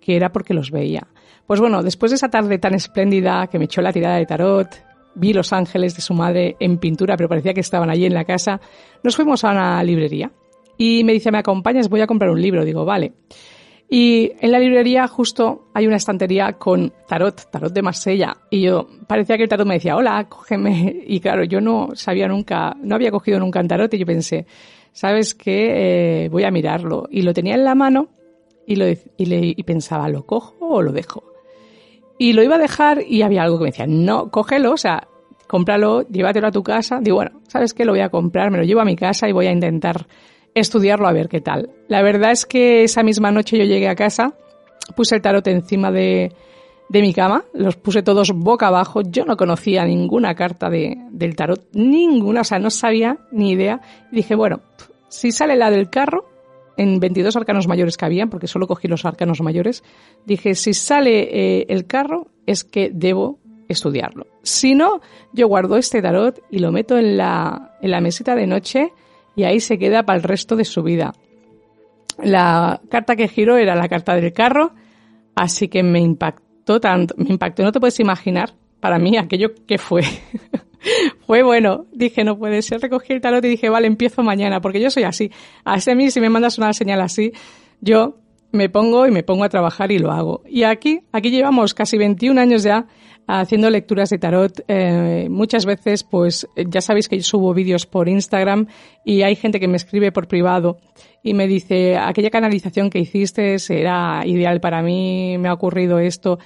que 0.00 0.16
era 0.16 0.32
porque 0.32 0.54
los 0.54 0.70
veía. 0.70 1.06
Pues 1.46 1.60
bueno, 1.60 1.82
después 1.82 2.10
de 2.10 2.16
esa 2.16 2.28
tarde 2.28 2.58
tan 2.58 2.74
espléndida 2.74 3.46
que 3.46 3.58
me 3.58 3.64
echó 3.64 3.80
la 3.80 3.92
tirada 3.92 4.16
de 4.16 4.26
tarot, 4.26 4.89
vi 5.14 5.32
los 5.32 5.52
ángeles 5.52 5.94
de 5.94 6.02
su 6.02 6.14
madre 6.14 6.56
en 6.60 6.78
pintura, 6.78 7.16
pero 7.16 7.28
parecía 7.28 7.54
que 7.54 7.60
estaban 7.60 7.90
allí 7.90 8.06
en 8.06 8.14
la 8.14 8.24
casa. 8.24 8.60
Nos 9.02 9.16
fuimos 9.16 9.44
a 9.44 9.50
una 9.50 9.82
librería 9.82 10.30
y 10.76 11.04
me 11.04 11.12
dice, 11.12 11.30
¿me 11.30 11.38
acompañas? 11.38 11.88
Voy 11.88 12.00
a 12.00 12.06
comprar 12.06 12.30
un 12.30 12.40
libro. 12.40 12.64
Digo, 12.64 12.84
vale. 12.84 13.12
Y 13.92 14.32
en 14.40 14.52
la 14.52 14.60
librería 14.60 15.08
justo 15.08 15.68
hay 15.74 15.86
una 15.88 15.96
estantería 15.96 16.52
con 16.52 16.92
tarot, 17.08 17.50
tarot 17.50 17.72
de 17.72 17.82
Marsella. 17.82 18.36
Y 18.48 18.62
yo 18.62 18.86
parecía 19.08 19.36
que 19.36 19.42
el 19.42 19.48
tarot 19.48 19.66
me 19.66 19.74
decía, 19.74 19.96
hola, 19.96 20.26
cógeme. 20.28 21.02
Y 21.06 21.20
claro, 21.20 21.44
yo 21.44 21.60
no 21.60 21.90
sabía 21.94 22.28
nunca, 22.28 22.76
no 22.80 22.94
había 22.94 23.10
cogido 23.10 23.40
nunca 23.40 23.60
un 23.60 23.68
tarot 23.68 23.92
y 23.92 23.98
yo 23.98 24.06
pensé, 24.06 24.46
¿sabes 24.92 25.34
qué? 25.34 26.24
Eh, 26.24 26.28
voy 26.28 26.44
a 26.44 26.52
mirarlo. 26.52 27.08
Y 27.10 27.22
lo 27.22 27.34
tenía 27.34 27.56
en 27.56 27.64
la 27.64 27.74
mano 27.74 28.08
y, 28.64 28.76
lo, 28.76 28.86
y, 28.88 29.26
le, 29.26 29.54
y 29.56 29.62
pensaba, 29.64 30.08
¿lo 30.08 30.24
cojo 30.24 30.56
o 30.60 30.82
lo 30.82 30.92
dejo? 30.92 31.29
Y 32.20 32.34
lo 32.34 32.42
iba 32.42 32.56
a 32.56 32.58
dejar 32.58 33.02
y 33.08 33.22
había 33.22 33.44
algo 33.44 33.56
que 33.56 33.64
me 33.64 33.70
decía, 33.70 33.86
no, 33.88 34.30
cógelo, 34.30 34.72
o 34.72 34.76
sea, 34.76 35.08
cómpralo, 35.46 36.02
llévatelo 36.02 36.48
a 36.48 36.50
tu 36.50 36.62
casa. 36.62 36.98
Digo, 37.00 37.16
bueno, 37.16 37.40
¿sabes 37.48 37.72
qué? 37.72 37.86
Lo 37.86 37.92
voy 37.92 38.02
a 38.02 38.10
comprar, 38.10 38.50
me 38.50 38.58
lo 38.58 38.64
llevo 38.64 38.82
a 38.82 38.84
mi 38.84 38.94
casa 38.94 39.26
y 39.26 39.32
voy 39.32 39.46
a 39.46 39.52
intentar 39.52 40.06
estudiarlo 40.54 41.08
a 41.08 41.14
ver 41.14 41.30
qué 41.30 41.40
tal. 41.40 41.70
La 41.88 42.02
verdad 42.02 42.32
es 42.32 42.44
que 42.44 42.84
esa 42.84 43.02
misma 43.02 43.30
noche 43.30 43.56
yo 43.56 43.64
llegué 43.64 43.88
a 43.88 43.94
casa, 43.94 44.34
puse 44.94 45.14
el 45.14 45.22
tarot 45.22 45.46
encima 45.46 45.90
de, 45.90 46.34
de 46.90 47.00
mi 47.00 47.14
cama, 47.14 47.46
los 47.54 47.76
puse 47.76 48.02
todos 48.02 48.32
boca 48.32 48.66
abajo, 48.66 49.00
yo 49.00 49.24
no 49.24 49.38
conocía 49.38 49.86
ninguna 49.86 50.34
carta 50.34 50.68
de, 50.68 50.98
del 51.12 51.34
tarot, 51.34 51.68
ninguna, 51.72 52.42
o 52.42 52.44
sea, 52.44 52.58
no 52.58 52.68
sabía 52.68 53.16
ni 53.32 53.52
idea. 53.52 53.80
Y 54.12 54.16
dije, 54.16 54.34
bueno, 54.34 54.60
si 55.08 55.32
sale 55.32 55.56
la 55.56 55.70
del 55.70 55.88
carro, 55.88 56.26
en 56.80 56.98
22 56.98 57.36
arcanos 57.36 57.68
mayores 57.68 57.98
que 57.98 58.06
habían, 58.06 58.30
porque 58.30 58.46
solo 58.46 58.66
cogí 58.66 58.88
los 58.88 59.04
arcanos 59.04 59.42
mayores, 59.42 59.84
dije, 60.24 60.54
si 60.54 60.72
sale 60.72 61.28
eh, 61.30 61.66
el 61.68 61.86
carro, 61.86 62.28
es 62.46 62.64
que 62.64 62.90
debo 62.90 63.38
estudiarlo. 63.68 64.26
Si 64.42 64.74
no, 64.74 65.02
yo 65.34 65.46
guardo 65.46 65.76
este 65.76 66.00
tarot 66.00 66.42
y 66.50 66.58
lo 66.58 66.72
meto 66.72 66.96
en 66.96 67.18
la, 67.18 67.76
en 67.82 67.90
la 67.90 68.00
mesita 68.00 68.34
de 68.34 68.46
noche 68.46 68.94
y 69.36 69.44
ahí 69.44 69.60
se 69.60 69.78
queda 69.78 70.04
para 70.04 70.16
el 70.16 70.22
resto 70.22 70.56
de 70.56 70.64
su 70.64 70.82
vida. 70.82 71.12
La 72.22 72.80
carta 72.88 73.14
que 73.14 73.28
giró 73.28 73.58
era 73.58 73.74
la 73.74 73.86
carta 73.86 74.14
del 74.14 74.32
carro, 74.32 74.72
así 75.34 75.68
que 75.68 75.82
me 75.82 76.00
impactó 76.00 76.80
tanto, 76.80 77.14
me 77.18 77.28
impactó, 77.28 77.62
no 77.62 77.72
te 77.72 77.80
puedes 77.80 78.00
imaginar 78.00 78.54
para 78.80 78.98
mí 78.98 79.18
aquello 79.18 79.50
que 79.66 79.76
fue. 79.76 80.00
fue 81.26 81.42
bueno. 81.42 81.86
Dije, 81.92 82.24
no 82.24 82.38
puede 82.38 82.62
ser. 82.62 82.80
Recogí 82.80 83.12
el 83.12 83.20
tarot 83.20 83.44
y 83.44 83.48
dije, 83.48 83.68
vale, 83.68 83.86
empiezo 83.86 84.22
mañana, 84.22 84.60
porque 84.60 84.80
yo 84.80 84.90
soy 84.90 85.04
así. 85.04 85.30
Así 85.64 85.90
a 85.90 85.94
mí, 85.94 86.10
si 86.10 86.20
me 86.20 86.28
mandas 86.28 86.58
una 86.58 86.72
señal 86.72 87.00
así, 87.00 87.32
yo 87.80 88.16
me 88.52 88.68
pongo 88.68 89.06
y 89.06 89.10
me 89.10 89.22
pongo 89.22 89.44
a 89.44 89.48
trabajar 89.48 89.92
y 89.92 89.98
lo 89.98 90.10
hago. 90.10 90.42
Y 90.48 90.64
aquí, 90.64 91.00
aquí 91.12 91.30
llevamos 91.30 91.74
casi 91.74 91.98
21 91.98 92.40
años 92.40 92.62
ya 92.62 92.86
haciendo 93.26 93.70
lecturas 93.70 94.10
de 94.10 94.18
tarot. 94.18 94.64
Eh, 94.66 95.28
muchas 95.30 95.64
veces, 95.64 96.04
pues, 96.04 96.48
ya 96.56 96.80
sabéis 96.80 97.08
que 97.08 97.16
yo 97.16 97.22
subo 97.22 97.54
vídeos 97.54 97.86
por 97.86 98.08
Instagram 98.08 98.66
y 99.04 99.22
hay 99.22 99.36
gente 99.36 99.60
que 99.60 99.68
me 99.68 99.76
escribe 99.76 100.10
por 100.12 100.26
privado 100.26 100.78
y 101.22 101.34
me 101.34 101.46
dice, 101.46 101.96
aquella 101.96 102.30
canalización 102.30 102.90
que 102.90 102.98
hiciste 102.98 103.56
era 103.68 104.26
ideal 104.26 104.60
para 104.60 104.82
mí, 104.82 105.36
me 105.38 105.48
ha 105.48 105.52
ocurrido 105.52 105.98
esto. 105.98 106.38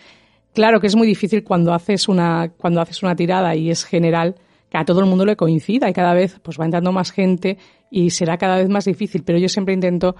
Claro 0.54 0.80
que 0.80 0.86
es 0.86 0.94
muy 0.94 1.06
difícil 1.06 1.42
cuando 1.42 1.74
haces 1.74 2.08
una, 2.08 2.52
cuando 2.56 2.80
haces 2.80 3.02
una 3.02 3.16
tirada 3.16 3.54
y 3.56 3.70
es 3.70 3.84
general, 3.84 4.36
que 4.70 4.78
a 4.78 4.84
todo 4.84 5.00
el 5.00 5.06
mundo 5.06 5.24
le 5.24 5.36
coincida 5.36 5.90
y 5.90 5.92
cada 5.92 6.14
vez 6.14 6.38
pues 6.42 6.58
va 6.58 6.64
entrando 6.64 6.92
más 6.92 7.10
gente 7.10 7.58
y 7.90 8.10
será 8.10 8.38
cada 8.38 8.56
vez 8.56 8.68
más 8.68 8.84
difícil, 8.84 9.24
pero 9.24 9.38
yo 9.38 9.48
siempre 9.48 9.74
intento 9.74 10.14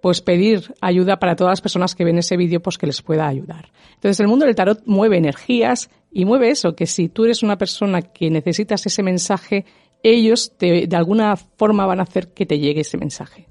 pues 0.00 0.20
pedir 0.20 0.74
ayuda 0.80 1.18
para 1.18 1.36
todas 1.36 1.52
las 1.52 1.60
personas 1.60 1.94
que 1.94 2.04
ven 2.04 2.18
ese 2.18 2.36
vídeo 2.36 2.60
pues 2.60 2.78
que 2.78 2.86
les 2.86 3.02
pueda 3.02 3.26
ayudar. 3.26 3.70
Entonces 3.94 4.18
el 4.20 4.28
mundo 4.28 4.46
del 4.46 4.54
tarot 4.54 4.82
mueve 4.86 5.16
energías 5.16 5.90
y 6.10 6.24
mueve 6.24 6.50
eso, 6.50 6.74
que 6.74 6.86
si 6.86 7.08
tú 7.08 7.24
eres 7.24 7.42
una 7.42 7.58
persona 7.58 8.02
que 8.02 8.30
necesitas 8.30 8.84
ese 8.86 9.02
mensaje, 9.02 9.64
ellos 10.02 10.52
te, 10.56 10.86
de 10.86 10.96
alguna 10.96 11.36
forma 11.36 11.86
van 11.86 12.00
a 12.00 12.04
hacer 12.04 12.32
que 12.32 12.46
te 12.46 12.58
llegue 12.58 12.80
ese 12.80 12.98
mensaje. 12.98 13.48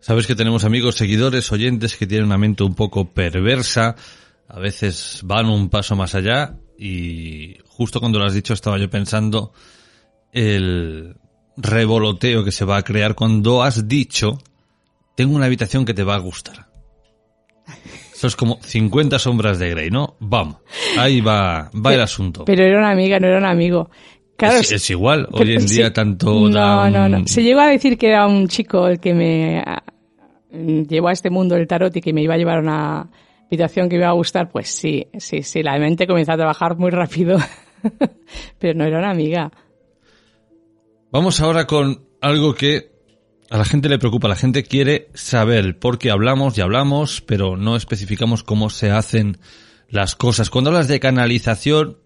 Sabes 0.00 0.26
que 0.26 0.34
tenemos 0.34 0.64
amigos, 0.64 0.96
seguidores, 0.96 1.50
oyentes 1.50 1.96
que 1.96 2.06
tienen 2.06 2.26
una 2.26 2.38
mente 2.38 2.64
un 2.64 2.74
poco 2.74 3.12
perversa, 3.12 3.96
a 4.48 4.58
veces 4.58 5.20
van 5.24 5.46
un 5.46 5.68
paso 5.68 5.96
más 5.96 6.14
allá 6.14 6.56
y 6.78 7.56
justo 7.66 8.00
cuando 8.00 8.18
lo 8.18 8.26
has 8.26 8.34
dicho 8.34 8.54
estaba 8.54 8.78
yo 8.78 8.88
pensando 8.90 9.52
el 10.32 11.16
revoloteo 11.56 12.44
que 12.44 12.52
se 12.52 12.64
va 12.64 12.76
a 12.76 12.82
crear 12.82 13.14
cuando 13.14 13.62
has 13.62 13.88
dicho 13.88 14.38
tengo 15.14 15.34
una 15.34 15.46
habitación 15.46 15.84
que 15.84 15.94
te 15.94 16.04
va 16.04 16.14
a 16.14 16.18
gustar. 16.18 16.66
Eso 18.14 18.26
es 18.28 18.36
como 18.36 18.58
50 18.62 19.18
sombras 19.18 19.58
de 19.58 19.70
Grey, 19.70 19.90
¿no? 19.90 20.16
Vamos, 20.20 20.56
ahí 20.98 21.20
va, 21.20 21.70
va 21.74 21.94
el 21.94 22.00
asunto. 22.00 22.44
Pero 22.44 22.64
era 22.64 22.78
una 22.78 22.90
amiga, 22.90 23.18
no 23.20 23.26
era 23.26 23.38
un 23.38 23.44
amigo. 23.44 23.90
Claro, 24.36 24.58
es, 24.58 24.72
es 24.72 24.90
igual, 24.90 25.28
hoy 25.32 25.54
en 25.54 25.66
sí. 25.68 25.76
día 25.76 25.92
tanto 25.92 26.26
No, 26.30 26.48
dan- 26.50 26.92
no, 26.92 27.08
no. 27.08 27.26
Se 27.26 27.42
llegó 27.42 27.60
a 27.60 27.68
decir 27.68 27.96
que 27.98 28.08
era 28.08 28.26
un 28.26 28.48
chico 28.48 28.86
el 28.88 29.00
que 29.00 29.14
me 29.14 29.64
llevó 30.88 31.08
a 31.08 31.12
este 31.12 31.30
mundo 31.30 31.54
del 31.54 31.66
tarot 31.66 31.94
y 31.96 32.00
que 32.00 32.12
me 32.12 32.22
iba 32.22 32.34
a 32.34 32.36
llevar 32.38 32.58
a 32.58 32.60
una 32.60 33.10
habitación 33.46 33.88
que 33.88 33.96
me 33.96 34.02
iba 34.02 34.10
a 34.10 34.14
gustar. 34.14 34.50
Pues 34.50 34.68
sí, 34.68 35.08
sí, 35.18 35.42
sí. 35.42 35.62
La 35.62 35.78
mente 35.78 36.06
comenzó 36.06 36.32
a 36.32 36.36
trabajar 36.36 36.76
muy 36.76 36.90
rápido. 36.90 37.38
Pero 38.58 38.78
no 38.78 38.84
era 38.84 38.98
una 38.98 39.10
amiga. 39.10 39.50
Vamos 41.10 41.40
ahora 41.40 41.66
con 41.66 42.06
algo 42.20 42.54
que 42.54 42.96
a 43.50 43.58
la 43.58 43.64
gente 43.64 43.88
le 43.88 43.98
preocupa. 43.98 44.28
La 44.28 44.36
gente 44.36 44.64
quiere 44.64 45.08
saber 45.14 45.78
por 45.78 45.98
qué 45.98 46.10
hablamos 46.10 46.56
y 46.58 46.60
hablamos, 46.60 47.20
pero 47.20 47.56
no 47.56 47.76
especificamos 47.76 48.42
cómo 48.42 48.70
se 48.70 48.90
hacen 48.90 49.38
las 49.88 50.16
cosas. 50.16 50.50
Cuando 50.50 50.70
hablas 50.70 50.88
de 50.88 51.00
canalización, 51.00 51.98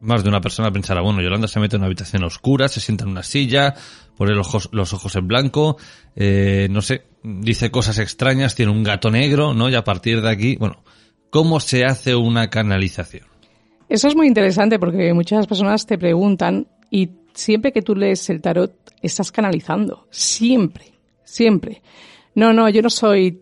más 0.00 0.22
de 0.22 0.28
una 0.28 0.40
persona 0.40 0.70
pensará, 0.70 1.00
bueno, 1.00 1.22
Yolanda 1.22 1.48
se 1.48 1.60
mete 1.60 1.76
en 1.76 1.80
una 1.80 1.86
habitación 1.86 2.24
oscura, 2.24 2.68
se 2.68 2.80
sienta 2.80 3.04
en 3.04 3.10
una 3.10 3.22
silla, 3.22 3.74
pone 4.16 4.34
los 4.34 4.48
ojos, 4.48 4.68
los 4.72 4.92
ojos 4.92 5.14
en 5.16 5.26
blanco, 5.26 5.76
eh, 6.16 6.68
no 6.70 6.82
sé, 6.82 7.02
dice 7.22 7.70
cosas 7.70 7.98
extrañas, 7.98 8.54
tiene 8.54 8.72
un 8.72 8.82
gato 8.82 9.10
negro, 9.10 9.54
¿no? 9.54 9.68
Y 9.68 9.74
a 9.74 9.84
partir 9.84 10.20
de 10.20 10.30
aquí, 10.30 10.56
bueno, 10.56 10.82
¿cómo 11.30 11.60
se 11.60 11.84
hace 11.84 12.14
una 12.14 12.50
canalización? 12.50 13.26
Eso 13.88 14.08
es 14.08 14.16
muy 14.16 14.26
interesante 14.26 14.78
porque 14.78 15.12
muchas 15.12 15.46
personas 15.46 15.86
te 15.86 15.98
preguntan 15.98 16.66
y 16.90 17.10
siempre 17.34 17.72
que 17.72 17.82
tú 17.82 17.94
lees 17.94 18.28
el 18.30 18.40
tarot 18.40 18.72
estás 19.02 19.30
canalizando. 19.30 20.06
Siempre, 20.10 20.92
siempre. 21.24 21.82
No, 22.34 22.52
no, 22.52 22.68
yo 22.68 22.82
no 22.82 22.90
soy 22.90 23.38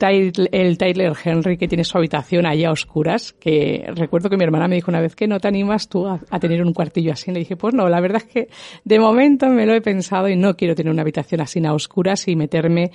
el 0.53 0.77
Tyler 0.79 1.13
Henry 1.25 1.57
que 1.57 1.67
tiene 1.67 1.85
su 1.85 1.97
habitación 1.97 2.45
allá 2.45 2.69
a 2.69 2.73
oscuras, 2.73 3.33
que 3.33 3.91
recuerdo 3.95 4.29
que 4.29 4.37
mi 4.37 4.45
hermana 4.45 4.69
me 4.69 4.75
dijo 4.75 4.91
una 4.91 5.01
vez 5.01 5.17
que 5.17 5.27
no 5.27 5.41
te 5.41 5.49
animas 5.49 5.89
tú 5.89 6.07
a, 6.07 6.21
a 6.29 6.39
tener 6.39 6.63
un 6.63 6.75
cuartillo 6.75 7.13
así. 7.13 7.33
Le 7.33 7.41
dije, 7.41 7.57
pues 7.57 7.73
no, 7.73 7.89
la 7.89 8.01
verdad 8.01 8.23
es 8.27 8.33
que 8.33 8.49
de 8.85 8.99
momento 8.99 9.49
me 9.49 9.65
lo 9.65 9.73
he 9.73 9.81
pensado 9.81 10.29
y 10.29 10.37
no 10.37 10.57
quiero 10.57 10.75
tener 10.75 10.93
una 10.93 11.03
habitación 11.03 11.41
así 11.41 11.65
a 11.65 11.73
oscuras 11.73 12.29
y 12.29 12.37
meterme 12.37 12.91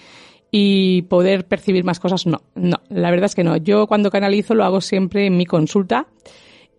y 0.51 1.04
poder 1.04 1.48
percibir 1.48 1.84
más 1.84 2.00
cosas. 2.00 2.25
No, 2.25 2.42
no, 2.56 2.77
la 2.89 3.12
verdad 3.12 3.25
es 3.25 3.36
que 3.36 3.44
no. 3.44 3.58
Yo 3.58 3.88
cuando 3.88 4.12
canalizo 4.12 4.56
lo 4.56 4.63
hago 4.63 4.82
siempre 4.82 5.25
en 5.25 5.38
mi 5.38 5.46
consulta 5.46 6.08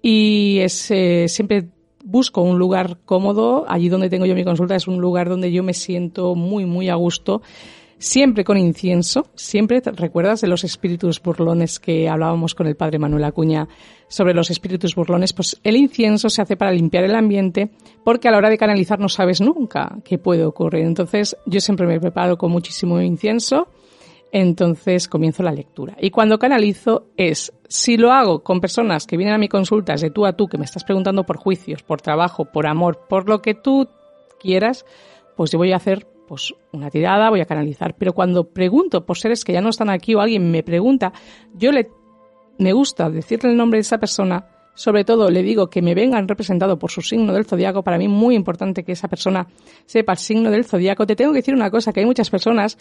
y 0.01 0.59
es 0.61 0.91
eh, 0.91 1.27
siempre 1.29 1.69
busco 2.05 2.43
un 2.43 2.59
lugar 2.59 2.99
cómodo. 3.05 3.65
Allí 3.69 3.89
donde 3.89 4.11
tengo 4.11 4.27
yo 4.27 4.35
mi 4.35 4.45
consulta 4.45 4.77
es 4.77 4.89
un 4.89 5.01
lugar 5.01 5.29
donde 5.29 5.53
yo 5.53 5.63
me 5.63 5.75
siento 5.75 6.35
muy, 6.35 6.65
muy 6.65 6.89
a 6.89 6.95
gusto. 6.95 7.43
Siempre 7.99 8.45
con 8.45 8.57
incienso, 8.57 9.27
siempre, 9.35 9.81
¿te 9.81 9.91
¿recuerdas 9.91 10.41
de 10.41 10.47
los 10.47 10.63
espíritus 10.63 11.21
burlones 11.21 11.81
que 11.81 12.09
hablábamos 12.09 12.55
con 12.55 12.69
el 12.69 12.77
padre 12.77 13.01
Manuel 13.01 13.25
Acuña 13.25 13.67
sobre 14.07 14.35
los 14.35 14.53
espíritus 14.53 14.95
burlones? 14.95 15.33
Pues 15.33 15.59
el 15.65 15.77
incienso 15.77 16.31
se 16.31 16.41
hace 16.41 16.57
para 16.57 16.71
limpiar 16.71 17.03
el 17.03 17.17
ambiente 17.17 17.71
porque 18.05 18.29
a 18.29 18.31
la 18.31 18.39
hora 18.39 18.51
de 18.51 18.57
canalizar 18.57 19.01
no 19.01 19.09
sabes 19.09 19.41
nunca 19.41 19.99
qué 20.05 20.17
puede 20.17 20.45
ocurrir. 20.45 20.85
Entonces 20.85 21.37
yo 21.45 21.59
siempre 21.59 21.89
me 21.89 21.99
preparo 21.99 22.39
con 22.39 22.53
muchísimo 22.53 23.01
incienso, 23.01 23.67
entonces 24.31 25.09
comienzo 25.09 25.43
la 25.43 25.51
lectura. 25.51 25.97
Y 26.01 26.11
cuando 26.11 26.39
canalizo 26.39 27.09
es, 27.17 27.53
si 27.67 27.97
lo 27.97 28.13
hago 28.13 28.45
con 28.45 28.61
personas 28.61 29.09
que 29.09 29.17
vienen 29.17 29.35
a 29.35 29.39
mi 29.39 29.49
consulta, 29.49 29.97
de 29.97 30.11
tú 30.11 30.25
a 30.25 30.35
tú, 30.35 30.47
que 30.47 30.57
me 30.57 30.67
estás 30.67 30.85
preguntando 30.85 31.25
por 31.25 31.37
juicios, 31.37 31.83
por 31.83 32.01
trabajo, 32.01 32.45
por 32.45 32.69
amor, 32.69 33.07
por 33.09 33.29
lo 33.29 33.43
que 33.43 33.55
tú 33.55 33.89
quieras, 34.39 34.85
pues 35.37 35.51
yo 35.51 35.59
voy 35.59 35.73
a 35.73 35.77
hacer 35.77 36.07
pues 36.29 36.55
una 36.73 36.91
tirada, 36.91 37.31
voy 37.31 37.41
a 37.41 37.47
canalizar. 37.47 37.97
Pero 37.99 38.13
cuando 38.13 38.51
pregunto 38.51 39.05
por 39.05 39.19
seres 39.19 39.45
que 39.45 39.53
ya 39.53 39.61
no 39.61 39.71
están 39.71 39.91
aquí 39.91 40.15
o 40.15 40.21
alguien 40.21 40.51
me 40.51 40.63
pregunta, 40.63 41.13
yo 41.55 41.73
le 41.73 41.91
me 42.59 42.73
gusta 42.73 43.09
decirle 43.09 43.51
el 43.51 43.57
nombre 43.57 43.79
de 43.79 43.83
esa 43.83 43.99
persona, 43.99 44.47
sobre 44.75 45.05
todo 45.05 45.31
le 45.31 45.43
digo 45.43 45.71
que 45.71 45.81
me 45.81 45.95
vengan 45.95 46.29
representado 46.29 46.79
por 46.79 46.91
su 46.91 47.03
signo 47.03 47.33
del 47.33 47.47
zodiaco, 47.47 47.83
para 47.83 47.99
mí 47.99 48.09
muy 48.09 48.35
importante 48.35 48.85
que 48.85 48.93
esa 48.93 49.09
persona 49.09 49.47
sepa 49.87 50.13
el 50.13 50.19
signo 50.19 50.51
del 50.51 50.65
zodiaco. 50.65 51.07
Te 51.07 51.17
tengo 51.17 51.33
que 51.33 51.39
decir 51.39 51.55
una 51.55 51.71
cosa, 51.71 51.93
que 51.93 52.01
hay 52.01 52.07
muchas 52.07 52.31
personas 52.31 52.79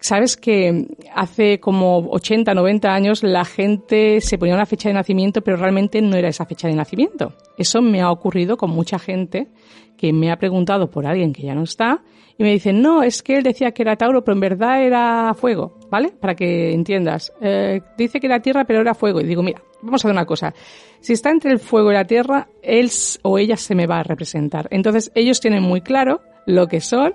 Sabes 0.00 0.36
que 0.36 0.86
hace 1.14 1.58
como 1.58 1.98
80, 2.10 2.54
90 2.54 2.88
años 2.88 3.22
la 3.22 3.44
gente 3.44 4.20
se 4.20 4.38
ponía 4.38 4.54
una 4.54 4.66
fecha 4.66 4.88
de 4.88 4.94
nacimiento, 4.94 5.42
pero 5.42 5.56
realmente 5.56 6.00
no 6.00 6.16
era 6.16 6.28
esa 6.28 6.46
fecha 6.46 6.68
de 6.68 6.74
nacimiento. 6.74 7.34
Eso 7.56 7.82
me 7.82 8.00
ha 8.00 8.10
ocurrido 8.10 8.56
con 8.56 8.70
mucha 8.70 8.98
gente 8.98 9.48
que 9.96 10.12
me 10.12 10.30
ha 10.30 10.38
preguntado 10.38 10.90
por 10.90 11.06
alguien 11.06 11.32
que 11.32 11.42
ya 11.42 11.54
no 11.54 11.64
está 11.64 12.02
y 12.40 12.44
me 12.44 12.52
dicen, 12.52 12.80
no, 12.80 13.02
es 13.02 13.24
que 13.24 13.36
él 13.36 13.42
decía 13.42 13.72
que 13.72 13.82
era 13.82 13.96
Tauro, 13.96 14.22
pero 14.22 14.34
en 14.34 14.40
verdad 14.40 14.84
era 14.84 15.34
fuego, 15.34 15.76
¿vale? 15.90 16.10
Para 16.10 16.36
que 16.36 16.72
entiendas. 16.72 17.32
Eh, 17.40 17.80
dice 17.96 18.20
que 18.20 18.28
era 18.28 18.40
tierra, 18.40 18.64
pero 18.64 18.80
era 18.80 18.94
fuego. 18.94 19.20
Y 19.20 19.24
digo, 19.24 19.42
mira, 19.42 19.60
vamos 19.82 20.00
a 20.00 20.06
hacer 20.06 20.12
una 20.12 20.24
cosa. 20.24 20.54
Si 21.00 21.14
está 21.14 21.30
entre 21.30 21.50
el 21.50 21.58
fuego 21.58 21.90
y 21.90 21.94
la 21.94 22.04
tierra, 22.04 22.46
él 22.62 22.90
o 23.22 23.38
ella 23.40 23.56
se 23.56 23.74
me 23.74 23.88
va 23.88 23.98
a 23.98 24.02
representar. 24.04 24.68
Entonces, 24.70 25.10
ellos 25.16 25.40
tienen 25.40 25.64
muy 25.64 25.80
claro 25.80 26.20
lo 26.48 26.66
que 26.66 26.80
son 26.80 27.12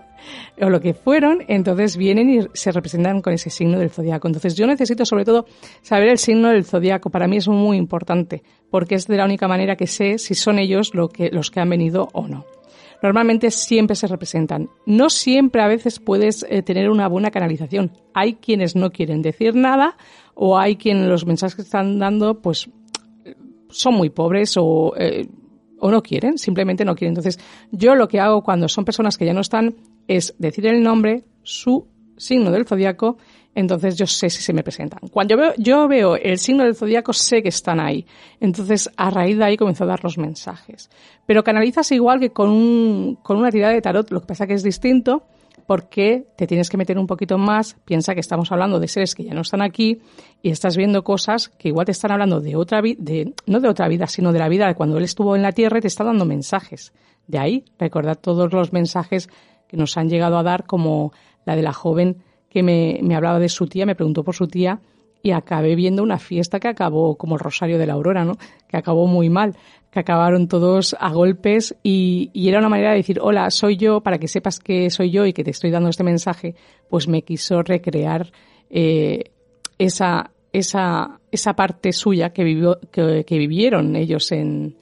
o 0.62 0.70
lo 0.70 0.80
que 0.80 0.94
fueron, 0.94 1.44
entonces 1.48 1.98
vienen 1.98 2.30
y 2.30 2.48
se 2.54 2.72
representan 2.72 3.22
con 3.22 3.34
ese 3.34 3.50
signo 3.50 3.80
del 3.80 3.90
zodiaco. 3.90 4.28
Entonces 4.28 4.56
yo 4.56 4.68
necesito 4.68 5.06
sobre 5.06 5.26
todo 5.26 5.48
saber 5.82 6.10
el 6.10 6.20
signo 6.20 6.50
del 6.50 6.66
zodiaco. 6.66 7.10
Para 7.10 7.28
mí 7.28 7.38
es 7.38 7.48
muy 7.48 7.78
importante 7.78 8.44
porque 8.70 8.94
es 8.94 9.08
de 9.08 9.18
la 9.18 9.26
única 9.26 9.48
manera 9.48 9.76
que 9.76 9.88
sé 9.88 10.20
si 10.20 10.36
son 10.36 10.60
ellos 10.60 10.92
los 10.94 11.52
que 11.52 11.60
han 11.60 11.70
venido 11.70 12.10
o 12.14 12.28
no. 12.28 12.46
Normalmente 13.02 13.50
siempre 13.50 13.96
se 13.96 14.08
representan. 14.08 14.70
No 14.86 15.10
siempre 15.10 15.64
a 15.64 15.68
veces 15.68 16.00
puedes 16.00 16.46
eh, 16.48 16.62
tener 16.62 16.90
una 16.90 17.08
buena 17.08 17.32
canalización. 17.32 17.92
Hay 18.14 18.36
quienes 18.36 18.76
no 18.76 18.92
quieren 18.92 19.24
decir 19.24 19.56
nada 19.56 19.98
o 20.36 20.60
hay 20.60 20.76
quienes 20.76 21.08
los 21.08 21.26
mensajes 21.26 21.56
que 21.56 21.64
están 21.64 21.98
dando 21.98 22.40
pues 22.40 22.70
son 23.70 23.96
muy 23.96 24.12
pobres 24.12 24.54
o 24.58 24.94
eh, 24.96 25.28
o 25.84 25.92
no 25.92 26.02
quieren, 26.02 26.38
simplemente 26.38 26.86
no 26.86 26.96
quieren. 26.96 27.12
Entonces, 27.12 27.38
yo 27.72 27.94
lo 27.94 28.08
que 28.08 28.22
hago 28.22 28.42
cuando 28.42 28.70
son 28.70 28.86
personas 28.86 29.18
que 29.18 29.26
ya 29.26 29.34
no 29.34 29.42
están 29.42 29.76
es 30.08 30.34
decir 30.38 30.66
el 30.66 30.82
nombre, 30.82 31.26
su 31.44 31.86
signo 32.16 32.52
del 32.52 32.66
zodiaco, 32.66 33.18
entonces 33.54 33.98
yo 33.98 34.08
sé 34.08 34.30
si 34.30 34.42
se 34.42 34.54
me 34.54 34.64
presentan. 34.64 35.02
Cuando 35.12 35.36
yo 35.36 35.42
veo, 35.42 35.54
yo 35.58 35.88
veo 35.90 36.16
el 36.16 36.40
signo 36.40 36.64
del 36.64 36.76
zodiaco, 36.76 37.12
sé 37.12 37.44
que 37.44 37.50
están 37.50 37.82
ahí. 37.82 38.06
Entonces, 38.40 38.90
a 38.96 39.10
raíz 39.10 39.38
de 39.38 39.44
ahí 39.44 39.58
comienzo 39.58 39.84
a 39.84 39.88
dar 39.88 40.02
los 40.06 40.18
mensajes. 40.18 40.90
Pero 41.26 41.44
canalizas 41.44 41.92
igual 41.92 42.22
que 42.22 42.30
con, 42.30 42.50
un, 42.50 43.18
con 43.22 43.36
una 43.36 43.52
tirada 43.52 43.74
de 43.74 43.82
tarot, 43.82 44.10
lo 44.10 44.22
que 44.22 44.28
pasa 44.28 44.48
que 44.48 44.54
es 44.54 44.64
distinto 44.64 45.24
porque 45.66 46.26
te 46.38 46.48
tienes 46.48 46.70
que 46.70 46.78
meter 46.78 46.98
un 46.98 47.08
poquito 47.08 47.38
más. 47.38 47.76
Piensa 47.86 48.14
que 48.14 48.20
estamos 48.20 48.52
hablando 48.52 48.80
de 48.80 48.88
seres 48.88 49.16
que 49.16 49.24
ya 49.24 49.34
no 49.34 49.42
están 49.42 49.62
aquí 49.62 50.02
y 50.42 50.50
estás 50.50 50.78
viendo 50.78 51.04
cosas 51.04 51.50
que 51.50 51.70
igual 51.70 51.86
te 51.86 51.92
están 51.92 52.12
hablando 52.12 52.40
de 52.40 52.56
otra 52.56 52.82
vida, 52.82 53.02
no 53.46 53.60
de 53.60 53.70
otra 53.70 53.88
vida, 53.88 54.08
sino 54.08 54.32
de 54.32 54.40
la 54.40 54.50
vida 54.50 54.68
de 54.68 54.76
cuando 54.76 54.98
él 54.98 55.04
estuvo 55.04 55.36
en 55.36 55.42
la 55.42 55.52
tierra 55.52 55.78
y 55.78 55.82
te 55.82 55.88
está 55.88 56.04
dando 56.04 56.26
mensajes. 56.26 56.94
De 57.28 57.40
ahí, 57.40 57.64
recordad 57.80 58.18
todos 58.20 58.52
los 58.52 58.74
mensajes 58.74 59.30
que 59.68 59.78
nos 59.78 59.98
han 59.98 60.10
llegado 60.10 60.38
a 60.38 60.44
dar, 60.44 60.66
como 60.66 61.14
la 61.46 61.56
de 61.56 61.62
la 61.62 61.74
joven 61.74 62.18
que 62.50 62.64
me, 62.64 63.00
me 63.02 63.16
hablaba 63.16 63.40
de 63.40 63.50
su 63.50 63.68
tía, 63.68 63.86
me 63.86 63.96
preguntó 63.96 64.24
por 64.24 64.36
su 64.36 64.48
tía 64.48 64.80
y 65.26 65.32
acabé 65.32 65.76
viendo 65.76 66.04
una 66.04 66.20
fiesta 66.20 66.60
que 66.60 66.68
acabó 66.68 67.16
como 67.16 67.36
el 67.36 67.40
Rosario 67.40 67.78
de 67.80 67.88
la 67.88 67.94
Aurora, 67.94 68.26
¿no? 68.26 68.38
Que 68.68 68.76
acabó 68.76 69.08
muy 69.08 69.30
mal, 69.30 69.56
que 69.90 70.02
acabaron 70.02 70.50
todos 70.50 70.98
a 71.00 71.14
golpes 71.14 71.76
y, 71.82 72.30
era 72.36 72.60
una 72.60 72.68
manera 72.68 72.92
de 72.92 72.98
decir, 72.98 73.20
hola, 73.22 73.50
soy 73.50 73.78
yo, 73.78 74.02
para 74.02 74.18
que 74.18 74.28
sepas 74.28 74.60
que 74.60 74.90
soy 74.90 75.12
yo 75.12 75.26
y 75.26 75.32
que 75.32 75.46
te 75.46 75.52
estoy 75.52 75.72
dando 75.72 75.90
este 75.90 76.04
mensaje, 76.04 76.56
pues 76.90 77.08
me 77.08 77.22
quiso 77.22 77.64
recrear 77.64 78.34
eh, 78.70 79.32
esa, 79.78 80.32
esa, 80.52 81.22
esa 81.32 81.54
parte 81.54 81.94
suya 81.94 82.34
que, 82.34 82.44
vivió, 82.44 82.80
que, 82.92 83.38
vivieron 83.38 83.96
ellos 83.96 84.30
en, 84.34 84.76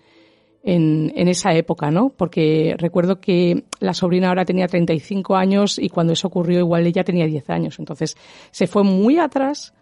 en, 0.64 1.14
en, 1.16 1.28
esa 1.28 1.54
época, 1.54 1.92
¿no? 1.92 2.10
Porque 2.10 2.74
recuerdo 2.80 3.22
que 3.22 3.66
la 3.80 3.94
sobrina 3.94 4.30
ahora 4.30 4.44
tenía 4.44 4.66
35 4.66 5.36
años 5.36 5.78
y 5.78 5.90
cuando 5.90 6.14
eso 6.14 6.30
ocurrió 6.30 6.58
igual 6.58 6.88
ella 6.88 7.04
tenía 7.04 7.28
10 7.28 7.48
años. 7.52 7.78
Entonces 7.78 8.18
se 8.50 8.66
fue 8.66 8.84
muy 8.84 9.20
atrás 9.20 9.76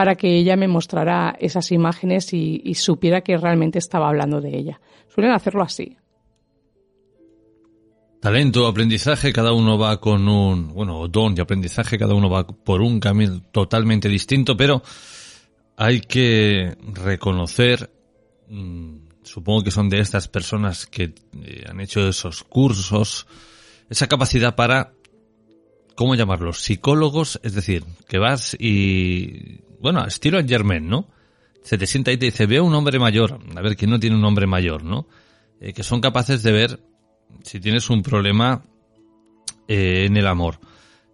para 0.00 0.14
que 0.14 0.34
ella 0.34 0.56
me 0.56 0.66
mostrara 0.66 1.36
esas 1.38 1.70
imágenes 1.72 2.32
y, 2.32 2.62
y, 2.64 2.74
supiera 2.74 3.20
que 3.20 3.36
realmente 3.36 3.78
estaba 3.78 4.08
hablando 4.08 4.40
de 4.40 4.56
ella. 4.56 4.80
Suelen 5.14 5.32
hacerlo 5.32 5.62
así. 5.62 5.94
Talento, 8.18 8.66
aprendizaje, 8.66 9.30
cada 9.30 9.52
uno 9.52 9.76
va 9.76 10.00
con 10.00 10.26
un, 10.26 10.68
bueno, 10.68 11.06
don 11.06 11.34
de 11.34 11.42
aprendizaje, 11.42 11.98
cada 11.98 12.14
uno 12.14 12.30
va 12.30 12.46
por 12.46 12.80
un 12.80 12.98
camino 12.98 13.42
totalmente 13.52 14.08
distinto, 14.08 14.56
pero 14.56 14.82
hay 15.76 16.00
que 16.00 16.78
reconocer, 16.94 17.90
mmm, 18.48 19.00
supongo 19.22 19.64
que 19.64 19.70
son 19.70 19.90
de 19.90 20.00
estas 20.00 20.28
personas 20.28 20.86
que 20.86 21.12
eh, 21.42 21.64
han 21.68 21.78
hecho 21.78 22.08
esos 22.08 22.42
cursos, 22.42 23.26
esa 23.90 24.06
capacidad 24.06 24.54
para, 24.56 24.94
¿cómo 25.94 26.14
llamarlos? 26.14 26.62
Psicólogos, 26.62 27.38
es 27.42 27.52
decir, 27.52 27.84
que 28.08 28.16
vas 28.16 28.56
y 28.58 29.68
bueno, 29.80 30.04
estilo 30.04 30.38
en 30.38 30.48
Germain, 30.48 30.88
¿no? 30.88 31.08
Se 31.62 31.76
te 31.76 31.86
sienta 31.86 32.12
y 32.12 32.16
te 32.16 32.26
dice, 32.26 32.46
veo 32.46 32.64
un 32.64 32.74
hombre 32.74 32.98
mayor, 32.98 33.38
a 33.54 33.60
ver, 33.60 33.76
¿quién 33.76 33.90
no 33.90 34.00
tiene 34.00 34.16
un 34.16 34.24
hombre 34.24 34.46
mayor, 34.46 34.84
no? 34.84 35.06
Eh, 35.60 35.72
que 35.72 35.82
son 35.82 36.00
capaces 36.00 36.42
de 36.42 36.52
ver 36.52 36.80
si 37.42 37.60
tienes 37.60 37.90
un 37.90 38.02
problema 38.02 38.64
eh, 39.68 40.06
en 40.06 40.16
el 40.16 40.26
amor, 40.26 40.58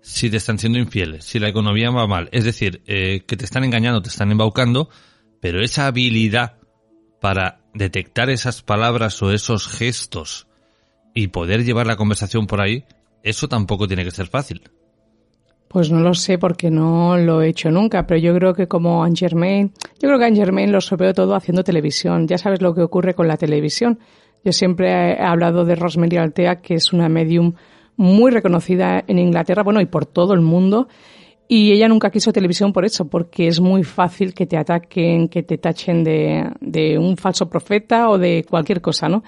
si 0.01 0.31
te 0.31 0.37
están 0.37 0.59
siendo 0.59 0.79
infieles, 0.79 1.25
si 1.25 1.39
la 1.39 1.49
economía 1.49 1.91
va 1.91 2.07
mal, 2.07 2.29
es 2.33 2.45
decir, 2.45 2.83
eh, 2.87 3.25
que 3.27 3.37
te 3.37 3.45
están 3.45 3.65
engañando, 3.65 4.03
te 4.03 4.09
están 4.09 4.31
embaucando, 4.31 4.89
pero 5.41 5.63
esa 5.63 5.87
habilidad 5.87 6.59
para 7.21 7.61
detectar 7.75 8.31
esas 8.31 8.63
palabras 8.63 9.21
o 9.23 9.33
esos 9.33 9.69
gestos 9.69 10.47
y 11.15 11.29
poder 11.29 11.65
llevar 11.65 11.87
la 11.87 11.97
conversación 11.97 12.47
por 12.47 12.61
ahí, 12.61 12.85
eso 13.23 13.49
tampoco 13.49 13.89
tiene 13.89 14.05
que 14.05 14.11
ser 14.11 14.29
fácil. 14.29 14.63
Pues 15.77 15.91
no 15.91 16.01
lo 16.01 16.15
sé 16.15 16.39
porque 16.39 16.71
no 16.71 17.19
lo 17.19 17.43
he 17.43 17.51
hecho 17.51 17.71
nunca, 17.71 18.07
pero 18.07 18.19
yo 18.19 18.35
creo 18.35 18.55
que 18.55 18.67
como 18.67 19.05
Anne 19.05 19.15
Germain, 19.15 19.73
yo 20.01 20.09
creo 20.09 20.19
que 20.19 20.25
Anne 20.25 20.37
Germain 20.37 20.73
lo 20.73 20.81
sorprendió 20.81 21.13
todo 21.13 21.35
haciendo 21.35 21.65
televisión. 21.65 22.27
Ya 22.27 22.39
sabes 22.39 22.63
lo 22.63 22.75
que 22.75 22.81
ocurre 22.81 23.13
con 23.13 23.29
la 23.29 23.37
televisión. 23.37 23.99
Yo 24.43 24.53
siempre 24.53 24.89
he 24.89 25.21
hablado 25.21 25.67
de 25.67 25.75
Rosemary 25.75 26.17
Altea, 26.17 26.63
que 26.63 26.77
es 26.77 26.95
una 26.95 27.11
medium 27.11 27.53
muy 27.95 28.31
reconocida 28.31 29.05
en 29.07 29.19
Inglaterra, 29.19 29.63
bueno, 29.65 29.83
y 29.83 29.85
por 29.85 30.07
todo 30.07 30.33
el 30.33 30.41
mundo. 30.41 30.89
Y 31.47 31.73
ella 31.73 31.89
nunca 31.89 32.11
quiso 32.11 32.33
televisión 32.33 32.73
por 32.73 32.87
eso, 32.87 33.09
porque 33.09 33.47
es 33.47 33.61
muy 33.61 33.85
fácil 33.85 34.33
que 34.33 34.47
te 34.47 34.57
ataquen, 34.57 35.29
que 35.29 35.43
te 35.43 35.59
tachen 35.59 36.03
de, 36.05 36.53
de 36.59 36.99
un 36.99 37.19
falso 37.19 37.51
profeta 37.51 38.09
o 38.09 38.17
de 38.17 38.47
cualquier 38.49 38.81
cosa, 38.81 39.11
¿no? 39.11 39.23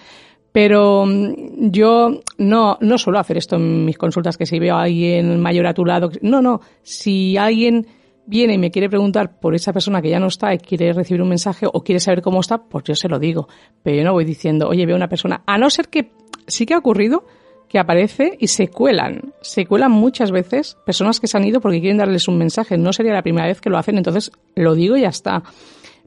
Pero 0.53 1.05
mm, 1.07 1.71
yo 1.71 2.21
no, 2.39 2.79
no 2.81 2.99
suelo 2.99 3.19
hacer 3.19 3.39
esto 3.39 3.57
en 3.57 3.85
mis 3.85 3.99
consultas, 3.99 4.37
que 4.37 4.47
si 4.47 4.59
veo 4.59 4.77
a 4.77 4.83
alguien 4.83 5.41
mayor 5.41 5.67
a 5.67 5.75
tu 5.75 5.85
lado. 5.85 6.11
No, 6.23 6.41
no. 6.41 6.61
Si 6.83 7.37
alguien 7.37 7.87
viene 8.27 8.55
y 8.55 8.59
me 8.59 8.71
quiere 8.71 8.89
preguntar 8.89 9.41
por 9.41 9.55
esa 9.55 9.73
persona 9.73 10.03
que 10.03 10.11
ya 10.11 10.21
no 10.21 10.27
está 10.27 10.53
y 10.53 10.59
quiere 10.59 10.93
recibir 10.93 11.23
un 11.23 11.31
mensaje 11.31 11.67
o 11.71 11.83
quiere 11.83 12.01
saber 12.01 12.23
cómo 12.23 12.41
está, 12.41 12.59
pues 12.59 12.85
yo 12.85 12.95
se 12.95 13.09
lo 13.09 13.19
digo. 13.19 13.49
Pero 13.83 13.97
yo 13.97 14.05
no 14.05 14.13
voy 14.13 14.25
diciendo, 14.25 14.69
oye, 14.69 14.87
veo 14.87 14.97
una 14.97 15.09
persona. 15.09 15.43
A 15.47 15.59
no 15.59 15.71
ser 15.71 15.89
que 15.89 16.11
sí 16.47 16.67
que 16.67 16.75
ha 16.75 16.79
ocurrido 16.79 17.25
que 17.69 17.79
aparece 17.79 18.37
y 18.39 18.49
se 18.49 18.69
cuelan. 18.69 19.35
Se 19.43 19.67
cuelan 19.67 19.93
muchas 19.93 20.31
veces 20.31 20.77
personas 20.87 21.21
que 21.21 21.27
se 21.27 21.37
han 21.37 21.45
ido 21.45 21.61
porque 21.61 21.81
quieren 21.81 21.99
darles 21.99 22.27
un 22.29 22.39
mensaje. 22.39 22.79
No 22.79 22.93
sería 22.93 23.13
la 23.13 23.23
primera 23.23 23.47
vez 23.47 23.61
que 23.61 23.71
lo 23.71 23.79
hacen, 23.79 23.99
entonces 23.99 24.33
lo 24.55 24.75
digo 24.75 24.97
y 24.97 25.03
ya 25.03 25.09
está 25.09 25.43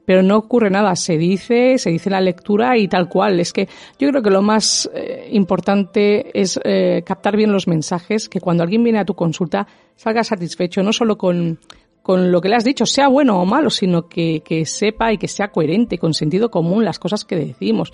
pero 0.04 0.22
no 0.22 0.36
ocurre 0.36 0.70
nada. 0.70 0.96
Se 0.96 1.16
dice, 1.16 1.78
se 1.78 1.90
dice 1.90 2.10
la 2.10 2.20
lectura 2.20 2.76
y 2.76 2.88
tal 2.88 3.08
cual. 3.08 3.40
Es 3.40 3.52
que 3.52 3.68
yo 3.98 4.08
creo 4.08 4.22
que 4.22 4.30
lo 4.30 4.42
más 4.42 4.90
eh, 4.94 5.28
importante 5.32 6.38
es 6.38 6.58
eh, 6.64 7.02
captar 7.04 7.36
bien 7.36 7.52
los 7.52 7.68
mensajes, 7.68 8.28
que 8.28 8.40
cuando 8.40 8.62
alguien 8.62 8.82
viene 8.82 8.98
a 8.98 9.04
tu 9.04 9.14
consulta 9.14 9.66
salga 9.96 10.24
satisfecho, 10.24 10.82
no 10.82 10.92
solo 10.92 11.16
con, 11.16 11.58
con 12.02 12.32
lo 12.32 12.40
que 12.40 12.48
le 12.48 12.56
has 12.56 12.64
dicho, 12.64 12.86
sea 12.86 13.08
bueno 13.08 13.40
o 13.40 13.46
malo, 13.46 13.70
sino 13.70 14.08
que, 14.08 14.42
que 14.44 14.66
sepa 14.66 15.12
y 15.12 15.18
que 15.18 15.28
sea 15.28 15.48
coherente, 15.48 15.98
con 15.98 16.14
sentido 16.14 16.50
común 16.50 16.84
las 16.84 16.98
cosas 16.98 17.24
que 17.24 17.36
decimos. 17.36 17.92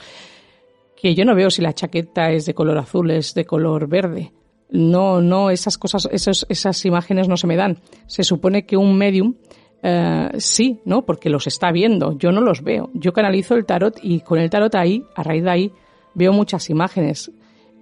Que 0.96 1.14
yo 1.14 1.24
no 1.24 1.34
veo 1.34 1.50
si 1.50 1.62
la 1.62 1.74
chaqueta 1.74 2.32
es 2.32 2.46
de 2.46 2.54
color 2.54 2.78
azul, 2.78 3.10
es 3.10 3.34
de 3.34 3.44
color 3.44 3.86
verde. 3.88 4.32
No, 4.70 5.22
no, 5.22 5.48
esas 5.48 5.78
cosas, 5.78 6.08
esas 6.10 6.84
imágenes 6.84 7.28
no 7.28 7.36
se 7.36 7.46
me 7.46 7.56
dan. 7.56 7.78
Se 8.06 8.22
supone 8.22 8.66
que 8.66 8.76
un 8.76 8.98
medium 8.98 9.34
eh, 9.82 10.30
sí, 10.38 10.80
¿no? 10.84 11.02
Porque 11.02 11.30
los 11.30 11.46
está 11.46 11.70
viendo, 11.70 12.16
yo 12.18 12.32
no 12.32 12.40
los 12.40 12.62
veo. 12.62 12.90
Yo 12.94 13.12
canalizo 13.12 13.54
el 13.54 13.64
tarot 13.64 13.98
y 14.02 14.20
con 14.20 14.38
el 14.38 14.50
tarot 14.50 14.74
ahí, 14.74 15.04
a 15.14 15.22
raíz 15.22 15.44
de 15.44 15.50
ahí, 15.50 15.72
veo 16.14 16.32
muchas 16.32 16.68
imágenes. 16.70 17.30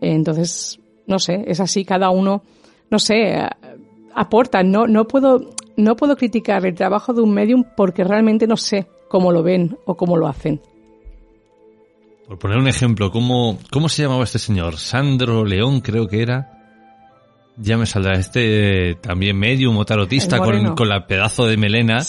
Entonces, 0.01 0.79
no 1.07 1.19
sé, 1.19 1.45
es 1.47 1.61
así, 1.61 1.85
cada 1.85 2.11
uno, 2.11 2.43
no 2.91 2.99
sé, 2.99 3.35
eh, 3.35 3.49
aporta. 4.15 4.63
No, 4.63 4.87
no 4.87 5.07
puedo, 5.07 5.53
no 5.77 5.97
puedo 5.97 6.17
criticar 6.17 6.65
el 6.67 6.75
trabajo 6.75 7.13
de 7.13 7.23
un 7.23 7.33
medium 7.33 7.65
porque 7.77 8.05
realmente 8.05 8.47
no 8.47 8.57
sé 8.57 8.87
cómo 9.09 9.33
lo 9.33 9.43
ven 9.43 9.79
o 9.87 9.97
cómo 9.97 10.17
lo 10.17 10.27
hacen. 10.27 10.61
Por 12.29 12.39
poner 12.39 12.59
un 12.59 12.67
ejemplo, 12.67 13.13
¿cómo, 13.13 13.59
cómo 13.71 13.89
se 13.89 14.03
llamaba 14.03 14.25
este 14.25 14.41
señor? 14.41 14.79
Sandro 14.79 15.45
León, 15.45 15.81
creo 15.81 16.09
que 16.09 16.23
era. 16.23 16.56
Ya 17.59 17.79
me 17.79 17.87
saldrá 17.87 18.19
este 18.19 18.97
también 18.97 19.39
medium 19.39 19.77
o 19.79 19.85
tarotista 19.87 20.39
con, 20.39 20.75
con, 20.75 20.89
la 20.89 21.07
pedazo 21.07 21.47
de 21.47 21.57
melena 21.57 22.01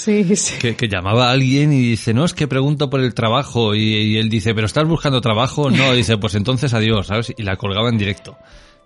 Que, 0.60 0.88
llamaba 0.90 1.30
a 1.30 1.32
alguien 1.32 1.72
y 1.72 1.82
dice, 1.82 2.14
no, 2.14 2.26
es 2.26 2.34
que 2.34 2.48
pregunto 2.48 2.90
por 2.90 3.00
el 3.00 3.14
trabajo 3.14 3.74
y, 3.74 4.18
él 4.18 4.30
dice, 4.30 4.54
pero 4.54 4.68
estás 4.68 4.86
buscando 4.86 5.22
trabajo, 5.22 5.70
no, 5.70 5.94
dice, 5.96 6.18
pues 6.18 6.36
entonces 6.36 6.74
adiós, 6.74 7.08
¿sabes? 7.08 7.34
Y 7.38 7.44
la 7.44 7.56
colgaba 7.56 7.90
en 7.90 7.98
directo. 7.98 8.38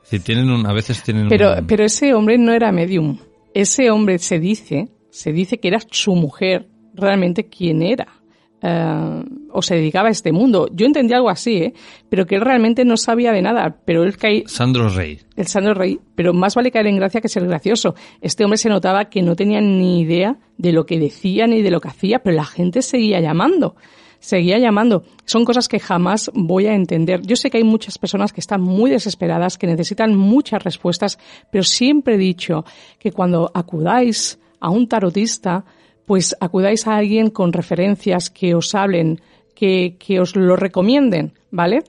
Decir, 0.04 0.22
tienen 0.22 0.52
un, 0.52 0.66
a 0.68 0.74
veces 0.74 1.02
tienen 1.04 1.30
pero, 1.30 1.56
Pero 1.68 1.84
ese 1.84 2.14
hombre 2.14 2.38
no 2.38 2.54
era 2.54 2.72
medium. 2.72 3.18
Ese 3.54 3.90
hombre 3.90 4.20
se 4.20 4.40
dice, 4.40 4.90
se 5.10 5.32
dice 5.32 5.60
que 5.60 5.68
era 5.68 5.80
su 5.90 6.16
mujer 6.16 6.68
realmente 6.94 7.48
quien 7.48 7.82
era. 7.82 8.21
Eh, 8.62 9.24
o 9.54 9.62
se 9.62 9.76
dedicaba 9.76 10.10
a 10.10 10.12
este 10.12 10.32
mundo. 10.32 10.70
Yo 10.72 10.86
entendí 10.86 11.14
algo 11.14 11.30
así, 11.30 11.58
¿eh? 11.58 11.74
pero 12.10 12.26
que 12.26 12.36
él 12.36 12.42
realmente 12.42 12.86
no 12.86 12.96
sabía 12.96 13.32
de 13.32 13.42
nada. 13.42 13.76
Pero 13.86 14.04
él 14.04 14.18
caí. 14.18 14.44
Sandro 14.46 14.90
Rey. 14.90 15.20
El 15.36 15.48
Sandro 15.48 15.74
Rey. 15.74 16.00
Pero 16.16 16.34
más 16.34 16.56
vale 16.56 16.72
caer 16.72 16.88
en 16.88 16.98
gracia 16.98 17.22
que 17.22 17.28
ser 17.28 17.46
gracioso. 17.48 17.96
Este 18.22 18.44
hombre 18.44 18.58
se 18.58 18.70
notaba 18.70 19.06
que 19.06 19.22
no 19.22 19.36
tenía 19.36 19.62
ni 19.62 20.02
idea 20.02 20.38
de 20.58 20.72
lo 20.72 20.86
que 20.86 21.00
decía 21.00 21.48
ni 21.48 21.62
de 21.62 21.72
lo 21.72 21.82
que 21.82 21.90
hacía, 21.90 22.20
pero 22.20 22.36
la 22.36 22.46
gente 22.46 22.82
seguía 22.82 23.20
llamando. 23.20 23.76
Seguía 24.20 24.60
llamando. 24.60 25.04
Son 25.26 25.44
cosas 25.44 25.68
que 25.68 25.80
jamás 25.80 26.30
voy 26.36 26.68
a 26.68 26.76
entender. 26.76 27.22
Yo 27.24 27.36
sé 27.36 27.50
que 27.50 27.58
hay 27.58 27.64
muchas 27.64 27.98
personas 27.98 28.32
que 28.32 28.40
están 28.40 28.62
muy 28.62 28.92
desesperadas, 28.92 29.58
que 29.58 29.66
necesitan 29.66 30.16
muchas 30.16 30.64
respuestas, 30.64 31.18
pero 31.52 31.64
siempre 31.64 32.16
he 32.16 32.20
dicho 32.20 32.64
que 33.00 33.12
cuando 33.12 33.50
acudáis 33.52 34.40
a 34.60 34.70
un 34.70 34.88
tarotista, 34.88 35.66
pues 36.06 36.36
acudáis 36.40 36.88
a 36.88 36.98
alguien 36.98 37.30
con 37.30 37.54
referencias 37.54 38.30
que 38.30 38.56
os 38.56 38.76
hablen, 38.76 39.22
que, 39.56 39.98
que 40.00 40.20
os 40.20 40.36
lo 40.36 40.56
recomienden, 40.56 41.34
¿vale? 41.52 41.84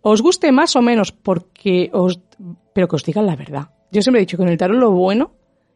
Os 0.00 0.22
guste 0.22 0.52
más 0.52 0.76
o 0.76 0.82
menos, 0.82 1.12
porque 1.12 1.90
os, 1.92 2.20
pero 2.72 2.88
que 2.88 2.96
os 2.96 3.04
digan 3.04 3.26
la 3.26 3.36
verdad. 3.36 3.70
Yo 3.90 4.02
siempre 4.02 4.20
he 4.20 4.24
dicho 4.26 4.36
que 4.36 4.42
en 4.42 4.50
el 4.50 4.58
tarot 4.58 4.78
lo 4.78 4.92
bueno 4.92 5.32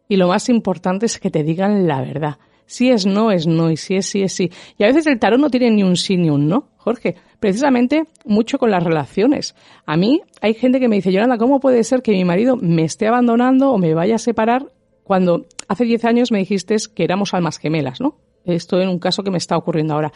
y 0.08 0.16
lo 0.16 0.28
más 0.28 0.48
importante 0.48 1.06
es 1.06 1.18
que 1.18 1.30
te 1.30 1.42
digan 1.42 1.86
la 1.86 2.00
verdad. 2.00 2.38
Si 2.66 2.90
es 2.90 3.04
no, 3.04 3.30
es 3.30 3.46
no, 3.46 3.70
y 3.70 3.76
si 3.76 3.96
es 3.96 4.06
sí, 4.06 4.22
es 4.22 4.32
sí. 4.32 4.50
Y 4.78 4.84
a 4.84 4.86
veces 4.86 5.06
el 5.06 5.18
tarot 5.18 5.40
no 5.40 5.50
tiene 5.50 5.70
ni 5.70 5.82
un 5.82 5.96
sí 5.96 6.16
ni 6.16 6.30
un 6.30 6.48
no, 6.48 6.68
Jorge. 6.76 7.16
Precisamente 7.40 8.04
mucho 8.24 8.58
con 8.58 8.70
las 8.70 8.82
relaciones. 8.82 9.54
A 9.84 9.96
mí 9.96 10.22
hay 10.40 10.54
gente 10.54 10.80
que 10.80 10.88
me 10.88 10.96
dice, 10.96 11.12
Yolanda, 11.12 11.38
¿cómo 11.38 11.60
puede 11.60 11.82
ser 11.84 12.02
que 12.02 12.12
mi 12.12 12.24
marido 12.24 12.56
me 12.56 12.84
esté 12.84 13.08
abandonando 13.08 13.72
o 13.72 13.78
me 13.78 13.94
vaya 13.94 14.14
a 14.14 14.18
separar 14.18 14.66
cuando 15.04 15.46
hace 15.68 15.84
10 15.84 16.04
años 16.04 16.32
me 16.32 16.38
dijiste 16.38 16.76
que 16.94 17.04
éramos 17.04 17.34
almas 17.34 17.58
gemelas, 17.58 18.00
¿no? 18.00 18.16
Esto 18.44 18.80
en 18.80 18.88
un 18.88 18.98
caso 18.98 19.22
que 19.22 19.30
me 19.30 19.38
está 19.38 19.56
ocurriendo 19.56 19.94
ahora. 19.94 20.12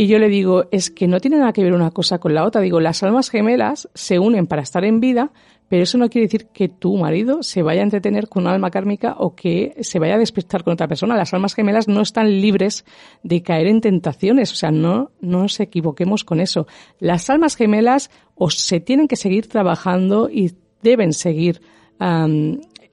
Y 0.00 0.06
yo 0.06 0.20
le 0.20 0.28
digo, 0.28 0.66
es 0.70 0.90
que 0.92 1.08
no 1.08 1.18
tiene 1.18 1.38
nada 1.38 1.52
que 1.52 1.64
ver 1.64 1.72
una 1.72 1.90
cosa 1.90 2.18
con 2.18 2.32
la 2.32 2.44
otra. 2.44 2.60
Digo, 2.60 2.78
las 2.78 3.02
almas 3.02 3.30
gemelas 3.30 3.88
se 3.94 4.20
unen 4.20 4.46
para 4.46 4.62
estar 4.62 4.84
en 4.84 5.00
vida, 5.00 5.32
pero 5.68 5.82
eso 5.82 5.98
no 5.98 6.08
quiere 6.08 6.28
decir 6.28 6.46
que 6.52 6.68
tu 6.68 6.96
marido 6.96 7.42
se 7.42 7.62
vaya 7.62 7.80
a 7.80 7.82
entretener 7.82 8.28
con 8.28 8.44
una 8.44 8.54
alma 8.54 8.70
kármica 8.70 9.16
o 9.18 9.34
que 9.34 9.74
se 9.80 9.98
vaya 9.98 10.14
a 10.14 10.18
despertar 10.18 10.62
con 10.62 10.74
otra 10.74 10.86
persona. 10.86 11.16
Las 11.16 11.34
almas 11.34 11.54
gemelas 11.54 11.88
no 11.88 12.00
están 12.00 12.40
libres 12.40 12.84
de 13.24 13.42
caer 13.42 13.66
en 13.66 13.80
tentaciones. 13.80 14.52
O 14.52 14.54
sea, 14.54 14.70
no, 14.70 15.10
no 15.20 15.42
nos 15.42 15.58
equivoquemos 15.58 16.22
con 16.22 16.38
eso. 16.38 16.68
Las 17.00 17.28
almas 17.28 17.56
gemelas 17.56 18.12
o 18.36 18.50
se 18.50 18.78
tienen 18.78 19.08
que 19.08 19.16
seguir 19.16 19.48
trabajando 19.48 20.30
y 20.30 20.52
deben 20.80 21.12
seguir 21.12 21.60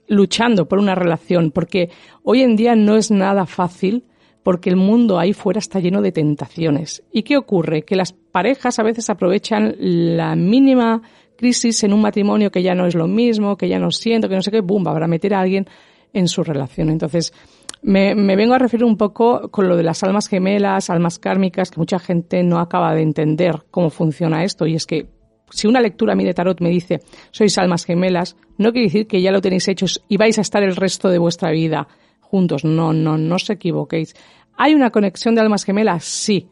luchando 0.08 0.68
por 0.68 0.80
una 0.80 0.96
relación, 0.96 1.52
porque 1.52 1.90
hoy 2.24 2.42
en 2.42 2.56
día 2.56 2.76
no 2.76 2.96
es 2.96 3.12
nada 3.12 3.46
fácil 3.46 4.06
porque 4.44 4.70
el 4.70 4.76
mundo 4.76 5.18
ahí 5.18 5.34
fuera 5.34 5.58
está 5.58 5.80
lleno 5.80 6.04
de 6.04 6.12
tentaciones. 6.12 7.04
¿Y 7.12 7.24
qué 7.24 7.36
ocurre? 7.36 7.82
Que 7.82 7.96
las 7.96 8.14
parejas 8.14 8.78
a 8.78 8.84
veces 8.84 9.10
aprovechan 9.10 9.76
la 9.80 10.36
mínima 10.36 11.02
crisis 11.36 11.84
en 11.84 11.94
un 11.94 12.02
matrimonio 12.02 12.52
que 12.52 12.62
ya 12.62 12.76
no 12.76 12.86
es 12.86 12.94
lo 12.94 13.08
mismo, 13.08 13.58
que 13.58 13.68
ya 13.68 13.80
no 13.80 13.90
siento, 13.90 14.30
que 14.30 14.36
no 14.36 14.44
sé 14.44 14.52
qué, 14.52 14.62
boom, 14.62 14.84
para 14.84 15.08
meter 15.08 15.34
a 15.34 15.42
alguien 15.42 15.66
en 16.14 16.28
su 16.28 16.44
relación. 16.44 16.92
Entonces, 16.92 17.34
me, 17.82 18.14
me, 18.14 18.36
vengo 18.36 18.54
a 18.54 18.60
referir 18.60 18.86
un 18.86 18.98
poco 18.98 19.50
con 19.50 19.68
lo 19.68 19.76
de 19.76 19.84
las 19.84 20.04
almas 20.04 20.28
gemelas, 20.28 20.92
almas 20.92 21.18
kármicas, 21.18 21.72
que 21.72 21.80
mucha 21.80 21.98
gente 21.98 22.44
no 22.44 22.60
acaba 22.60 22.94
de 22.94 23.02
entender 23.02 23.64
cómo 23.72 23.90
funciona 23.90 24.44
esto. 24.44 24.68
Y 24.68 24.76
es 24.76 24.86
que 24.86 25.08
si 25.50 25.68
una 25.68 25.82
lectura 25.82 26.14
a 26.14 26.16
mí 26.16 26.24
de 26.24 26.34
tarot 26.34 26.60
me 26.62 26.70
dice 26.70 27.02
sois 27.32 27.58
almas 27.58 27.86
gemelas, 27.86 28.36
no 28.58 28.72
quiere 28.72 28.88
decir 28.88 29.08
que 29.08 29.22
ya 29.22 29.32
lo 29.32 29.42
tenéis 29.42 29.68
hecho 29.68 29.86
y 30.08 30.18
vais 30.18 30.38
a 30.38 30.42
estar 30.42 30.64
el 30.64 30.76
resto 30.76 31.10
de 31.10 31.18
vuestra 31.18 31.52
vida 31.52 31.88
juntos. 32.20 32.66
No, 32.66 32.94
no, 32.94 33.18
no 33.18 33.36
os 33.36 33.50
equivoquéis. 33.50 34.16
¿Hay 34.58 34.74
una 34.74 34.92
conexión 34.92 35.36
de 35.36 35.42
almas 35.42 35.64
gemelas? 35.64 36.04
Sí. 36.04 36.48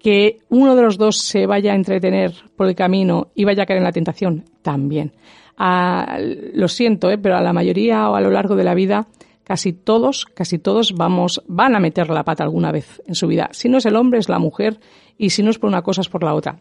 Que 0.00 0.38
uno 0.48 0.76
de 0.76 0.82
los 0.82 0.96
dos 0.96 1.18
se 1.18 1.46
vaya 1.46 1.72
a 1.72 1.76
entretener 1.76 2.32
por 2.56 2.68
el 2.68 2.74
camino 2.74 3.28
y 3.34 3.44
vaya 3.44 3.64
a 3.64 3.66
caer 3.66 3.78
en 3.78 3.84
la 3.84 3.92
tentación, 3.92 4.44
también. 4.62 5.12
Ah, 5.56 6.18
lo 6.20 6.68
siento, 6.68 7.10
¿eh? 7.10 7.18
pero 7.18 7.36
a 7.36 7.42
la 7.42 7.52
mayoría 7.52 8.08
o 8.08 8.14
a 8.14 8.20
lo 8.20 8.30
largo 8.30 8.54
de 8.54 8.62
la 8.62 8.74
vida, 8.74 9.08
casi 9.42 9.72
todos, 9.72 10.24
casi 10.24 10.60
todos 10.60 10.94
vamos, 10.94 11.42
van 11.48 11.74
a 11.74 11.80
meter 11.80 12.10
la 12.10 12.22
pata 12.22 12.44
alguna 12.44 12.70
vez 12.70 13.02
en 13.06 13.16
su 13.16 13.26
vida. 13.26 13.48
Si 13.50 13.68
no 13.68 13.78
es 13.78 13.86
el 13.86 13.96
hombre, 13.96 14.20
es 14.20 14.28
la 14.28 14.38
mujer, 14.38 14.78
y 15.16 15.30
si 15.30 15.42
no 15.42 15.50
es 15.50 15.58
por 15.58 15.68
una 15.68 15.82
cosa, 15.82 16.00
es 16.00 16.08
por 16.08 16.22
la 16.22 16.34
otra 16.34 16.60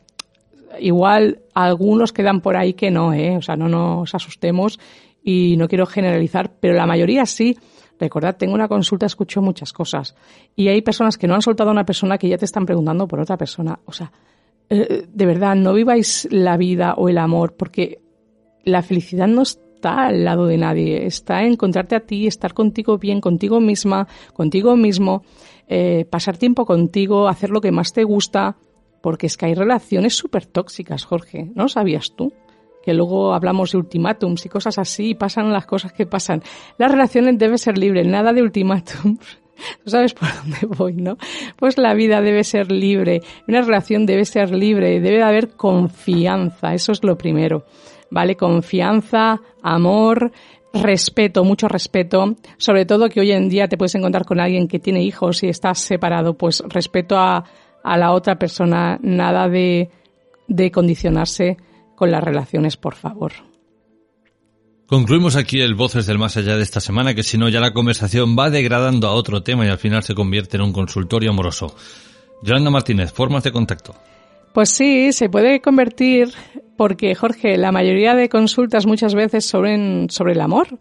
igual 0.79 1.41
algunos 1.53 2.13
quedan 2.13 2.41
por 2.41 2.57
ahí 2.57 2.73
que 2.73 2.91
no, 2.91 3.13
¿eh? 3.13 3.37
O 3.37 3.41
sea, 3.41 3.55
no 3.55 3.69
nos 3.69 4.13
asustemos 4.13 4.79
y 5.23 5.55
no 5.57 5.67
quiero 5.67 5.85
generalizar, 5.85 6.53
pero 6.59 6.73
la 6.73 6.85
mayoría 6.85 7.25
sí. 7.25 7.57
Recordad, 7.99 8.37
tengo 8.37 8.53
una 8.53 8.67
consulta, 8.67 9.07
escucho 9.07 9.41
muchas 9.41 9.73
cosas. 9.73 10.15
Y 10.55 10.67
hay 10.67 10.81
personas 10.81 11.17
que 11.17 11.27
no 11.27 11.33
han 11.33 11.41
soltado 11.41 11.71
a 11.71 11.73
una 11.73 11.85
persona 11.85 12.17
que 12.17 12.29
ya 12.29 12.37
te 12.37 12.45
están 12.45 12.65
preguntando 12.65 13.07
por 13.07 13.19
otra 13.19 13.37
persona. 13.37 13.79
O 13.85 13.91
sea, 13.91 14.11
eh, 14.69 15.07
de 15.11 15.25
verdad, 15.25 15.55
no 15.55 15.73
viváis 15.73 16.27
la 16.31 16.57
vida 16.57 16.93
o 16.93 17.09
el 17.09 17.17
amor, 17.17 17.55
porque 17.55 17.99
la 18.63 18.83
felicidad 18.83 19.27
no, 19.27 19.41
está 19.41 20.07
al 20.07 20.23
lado 20.23 20.45
de 20.47 20.57
nadie, 20.57 21.05
está 21.05 21.43
en 21.43 21.53
encontrarte 21.53 21.95
a 21.95 22.01
ti, 22.01 22.27
estar 22.27 22.53
contigo 22.53 22.97
bien, 22.97 23.21
contigo 23.21 23.59
misma, 23.59 24.07
contigo 24.33 24.75
mismo, 24.75 25.23
eh, 25.67 26.05
pasar 26.09 26.37
tiempo 26.37 26.65
contigo, 26.65 27.27
hacer 27.27 27.49
lo 27.49 27.61
que 27.61 27.71
más 27.71 27.93
te 27.93 28.03
gusta, 28.03 28.57
porque 29.07 29.27
es 29.27 29.37
que 29.37 29.45
hay 29.45 29.53
relaciones 29.53 30.17
súper 30.17 30.45
tóxicas, 30.45 31.05
Jorge, 31.05 31.49
¿no 31.55 31.69
sabías 31.69 32.13
tú? 32.13 32.33
que 32.83 32.93
luego 32.93 33.33
hablamos 33.33 33.71
de 33.71 33.77
ultimátums 33.77 34.45
y 34.45 34.49
cosas 34.49 34.77
así, 34.77 35.11
y 35.11 35.15
pasan 35.15 35.53
las 35.53 35.65
cosas 35.65 35.93
que 35.93 36.05
pasan. 36.05 36.43
Las 36.77 36.91
relaciones 36.91 37.37
deben 37.37 37.57
ser 37.57 37.77
libres, 37.77 38.05
nada 38.05 38.33
de 38.33 38.41
ultimátums. 38.41 39.39
Tú 39.85 39.89
sabes 39.89 40.13
por 40.13 40.27
dónde 40.35 40.75
voy, 40.77 40.95
¿no? 40.95 41.15
Pues 41.55 41.77
la 41.77 41.93
vida 41.93 42.19
debe 42.19 42.43
ser 42.43 42.69
libre, 42.69 43.21
una 43.47 43.61
relación 43.61 44.05
debe 44.05 44.25
ser 44.25 44.53
libre, 44.53 44.99
debe 44.99 45.23
haber 45.23 45.55
confianza, 45.55 46.73
eso 46.73 46.91
es 46.91 47.01
lo 47.01 47.17
primero, 47.17 47.63
¿vale? 48.11 48.35
Confianza, 48.35 49.39
amor, 49.63 50.33
respeto, 50.73 51.45
mucho 51.45 51.69
respeto, 51.69 52.35
sobre 52.57 52.85
todo 52.85 53.07
que 53.07 53.21
hoy 53.21 53.31
en 53.31 53.47
día 53.47 53.69
te 53.69 53.77
puedes 53.77 53.95
encontrar 53.95 54.25
con 54.25 54.41
alguien 54.41 54.67
que 54.67 54.79
tiene 54.79 55.01
hijos 55.01 55.43
y 55.43 55.47
estás 55.47 55.79
separado, 55.79 56.33
pues 56.37 56.61
respeto 56.67 57.17
a, 57.17 57.45
a 57.91 57.97
la 57.97 58.11
otra 58.11 58.37
persona, 58.37 58.99
nada 59.01 59.47
de, 59.49 59.89
de 60.47 60.71
condicionarse 60.71 61.57
con 61.95 62.11
las 62.11 62.23
relaciones, 62.23 62.77
por 62.77 62.95
favor. 62.95 63.31
Concluimos 64.87 65.35
aquí 65.35 65.59
el 65.59 65.75
Voces 65.75 66.05
del 66.05 66.17
Más 66.17 66.37
Allá 66.37 66.55
de 66.55 66.63
esta 66.63 66.79
semana, 66.79 67.13
que 67.13 67.23
si 67.23 67.37
no 67.37 67.49
ya 67.49 67.59
la 67.59 67.73
conversación 67.73 68.37
va 68.39 68.49
degradando 68.49 69.07
a 69.07 69.13
otro 69.13 69.43
tema 69.43 69.65
y 69.65 69.69
al 69.69 69.79
final 69.79 70.03
se 70.03 70.15
convierte 70.15 70.55
en 70.55 70.63
un 70.63 70.71
consultorio 70.71 71.31
amoroso. 71.31 71.75
Yolanda 72.41 72.69
Martínez, 72.69 73.11
formas 73.11 73.43
de 73.43 73.51
contacto. 73.51 73.95
Pues 74.53 74.69
sí, 74.69 75.11
se 75.11 75.29
puede 75.29 75.59
convertir 75.59 76.29
porque, 76.77 77.15
Jorge, 77.15 77.57
la 77.57 77.71
mayoría 77.71 78.15
de 78.15 78.29
consultas 78.29 78.85
muchas 78.85 79.13
veces 79.13 79.45
sobre, 79.45 80.07
sobre 80.09 80.33
el 80.33 80.41
amor 80.41 80.79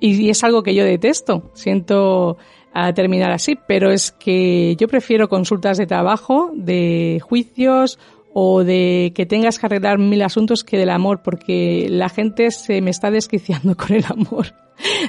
y 0.00 0.28
es 0.28 0.44
algo 0.44 0.62
que 0.62 0.74
yo 0.74 0.84
detesto. 0.84 1.50
Siento 1.54 2.36
a 2.86 2.92
terminar 2.94 3.30
así, 3.30 3.58
pero 3.66 3.90
es 3.90 4.12
que 4.12 4.76
yo 4.76 4.88
prefiero 4.88 5.28
consultas 5.28 5.78
de 5.78 5.86
trabajo, 5.86 6.50
de 6.54 7.20
juicios 7.22 7.98
o 8.32 8.62
de 8.62 9.12
que 9.14 9.26
tengas 9.26 9.58
que 9.58 9.66
arreglar 9.66 9.98
mil 9.98 10.22
asuntos 10.22 10.62
que 10.62 10.78
del 10.78 10.90
amor, 10.90 11.22
porque 11.22 11.88
la 11.90 12.08
gente 12.08 12.50
se 12.50 12.80
me 12.80 12.90
está 12.90 13.10
desquiciando 13.10 13.76
con 13.76 13.96
el 13.96 14.04
amor. 14.04 14.54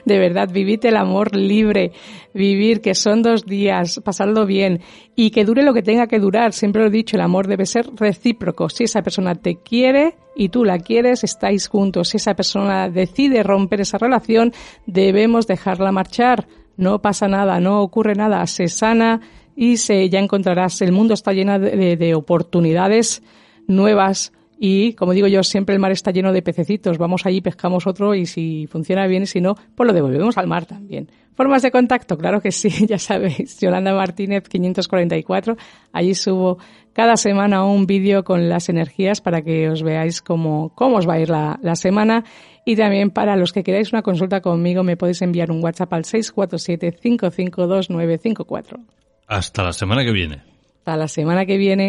De 0.04 0.18
verdad, 0.18 0.50
vivid 0.52 0.84
el 0.86 0.98
amor 0.98 1.36
libre, 1.36 1.92
vivir 2.34 2.82
que 2.82 2.96
son 2.96 3.22
dos 3.22 3.46
días, 3.46 4.02
pasarlo 4.04 4.48
bien 4.48 4.82
y 5.16 5.30
que 5.30 5.46
dure 5.46 5.62
lo 5.62 5.76
que 5.76 5.84
tenga 5.84 6.08
que 6.08 6.18
durar. 6.18 6.54
Siempre 6.54 6.82
lo 6.82 6.88
he 6.88 6.92
dicho, 6.92 7.18
el 7.18 7.22
amor 7.22 7.48
debe 7.48 7.68
ser 7.68 7.88
recíproco. 7.96 8.70
Si 8.70 8.86
esa 8.86 9.04
persona 9.04 9.36
te 9.36 9.58
quiere 9.58 10.16
y 10.36 10.50
tú 10.50 10.66
la 10.66 10.80
quieres, 10.80 11.24
estáis 11.24 11.68
juntos. 11.68 12.10
Si 12.10 12.18
esa 12.18 12.34
persona 12.34 12.90
decide 12.90 13.44
romper 13.44 13.82
esa 13.82 14.00
relación, 14.00 14.54
debemos 14.88 15.46
dejarla 15.46 15.92
marchar. 15.92 16.48
No 16.80 17.02
pasa 17.02 17.28
nada, 17.28 17.60
no 17.60 17.82
ocurre 17.82 18.16
nada, 18.16 18.48
se 18.48 18.70
sana 18.70 19.20
y 19.54 19.76
se, 19.76 20.08
ya 20.10 20.20
encontrarás, 20.20 20.82
el 20.82 20.94
mundo 20.94 21.14
está 21.14 21.34
lleno 21.34 21.60
de, 21.60 22.16
oportunidades 22.16 23.22
nuevas 23.68 24.32
y, 24.58 24.94
como 24.94 25.12
digo 25.12 25.28
yo, 25.28 25.44
siempre 25.44 25.76
el 25.76 25.82
mar 25.82 25.92
está 25.92 26.12
lleno 26.12 26.32
de 26.32 26.42
pececitos. 26.42 26.98
Vamos 26.98 27.26
allí, 27.26 27.42
pescamos 27.42 27.86
otro 27.86 28.16
y 28.16 28.26
si 28.26 28.66
funciona 28.68 29.08
bien 29.08 29.24
y 29.24 29.26
si 29.26 29.42
no, 29.42 29.56
pues 29.76 29.88
lo 29.88 29.94
devolvemos 29.94 30.38
al 30.38 30.48
mar 30.48 30.66
también. 30.66 31.12
Formas 31.34 31.64
de 31.64 31.72
contacto, 31.72 32.18
claro 32.18 32.40
que 32.40 32.54
sí, 32.54 32.70
ya 32.88 32.98
sabéis. 32.98 33.60
Yolanda 33.60 33.94
Martínez 33.94 34.48
544. 34.48 35.58
Allí 35.92 36.16
subo 36.16 36.60
cada 36.94 37.18
semana 37.18 37.66
un 37.66 37.88
vídeo 37.88 38.24
con 38.24 38.48
las 38.48 38.70
energías 38.70 39.20
para 39.20 39.42
que 39.42 39.70
os 39.70 39.84
veáis 39.84 40.22
cómo, 40.22 40.72
cómo 40.76 40.96
os 40.96 41.08
va 41.08 41.16
a 41.16 41.20
ir 41.20 41.30
la, 41.30 41.60
la 41.62 41.76
semana. 41.76 42.24
Y 42.70 42.76
también 42.76 43.10
para 43.10 43.36
los 43.36 43.52
que 43.52 43.64
queráis 43.64 43.92
una 43.94 44.04
consulta 44.04 44.42
conmigo 44.42 44.84
me 44.84 44.96
podéis 44.96 45.24
enviar 45.24 45.50
un 45.50 45.64
WhatsApp 45.64 45.92
al 45.92 46.06
647 46.06 47.00
552 47.02 47.90
954. 47.90 48.78
Hasta 49.26 49.64
la 49.64 49.74
semana 49.74 50.06
que 50.06 50.12
viene. 50.12 50.44
Hasta 50.78 50.96
la 50.96 51.08
semana 51.08 51.48
que 51.48 51.58
viene. 51.58 51.88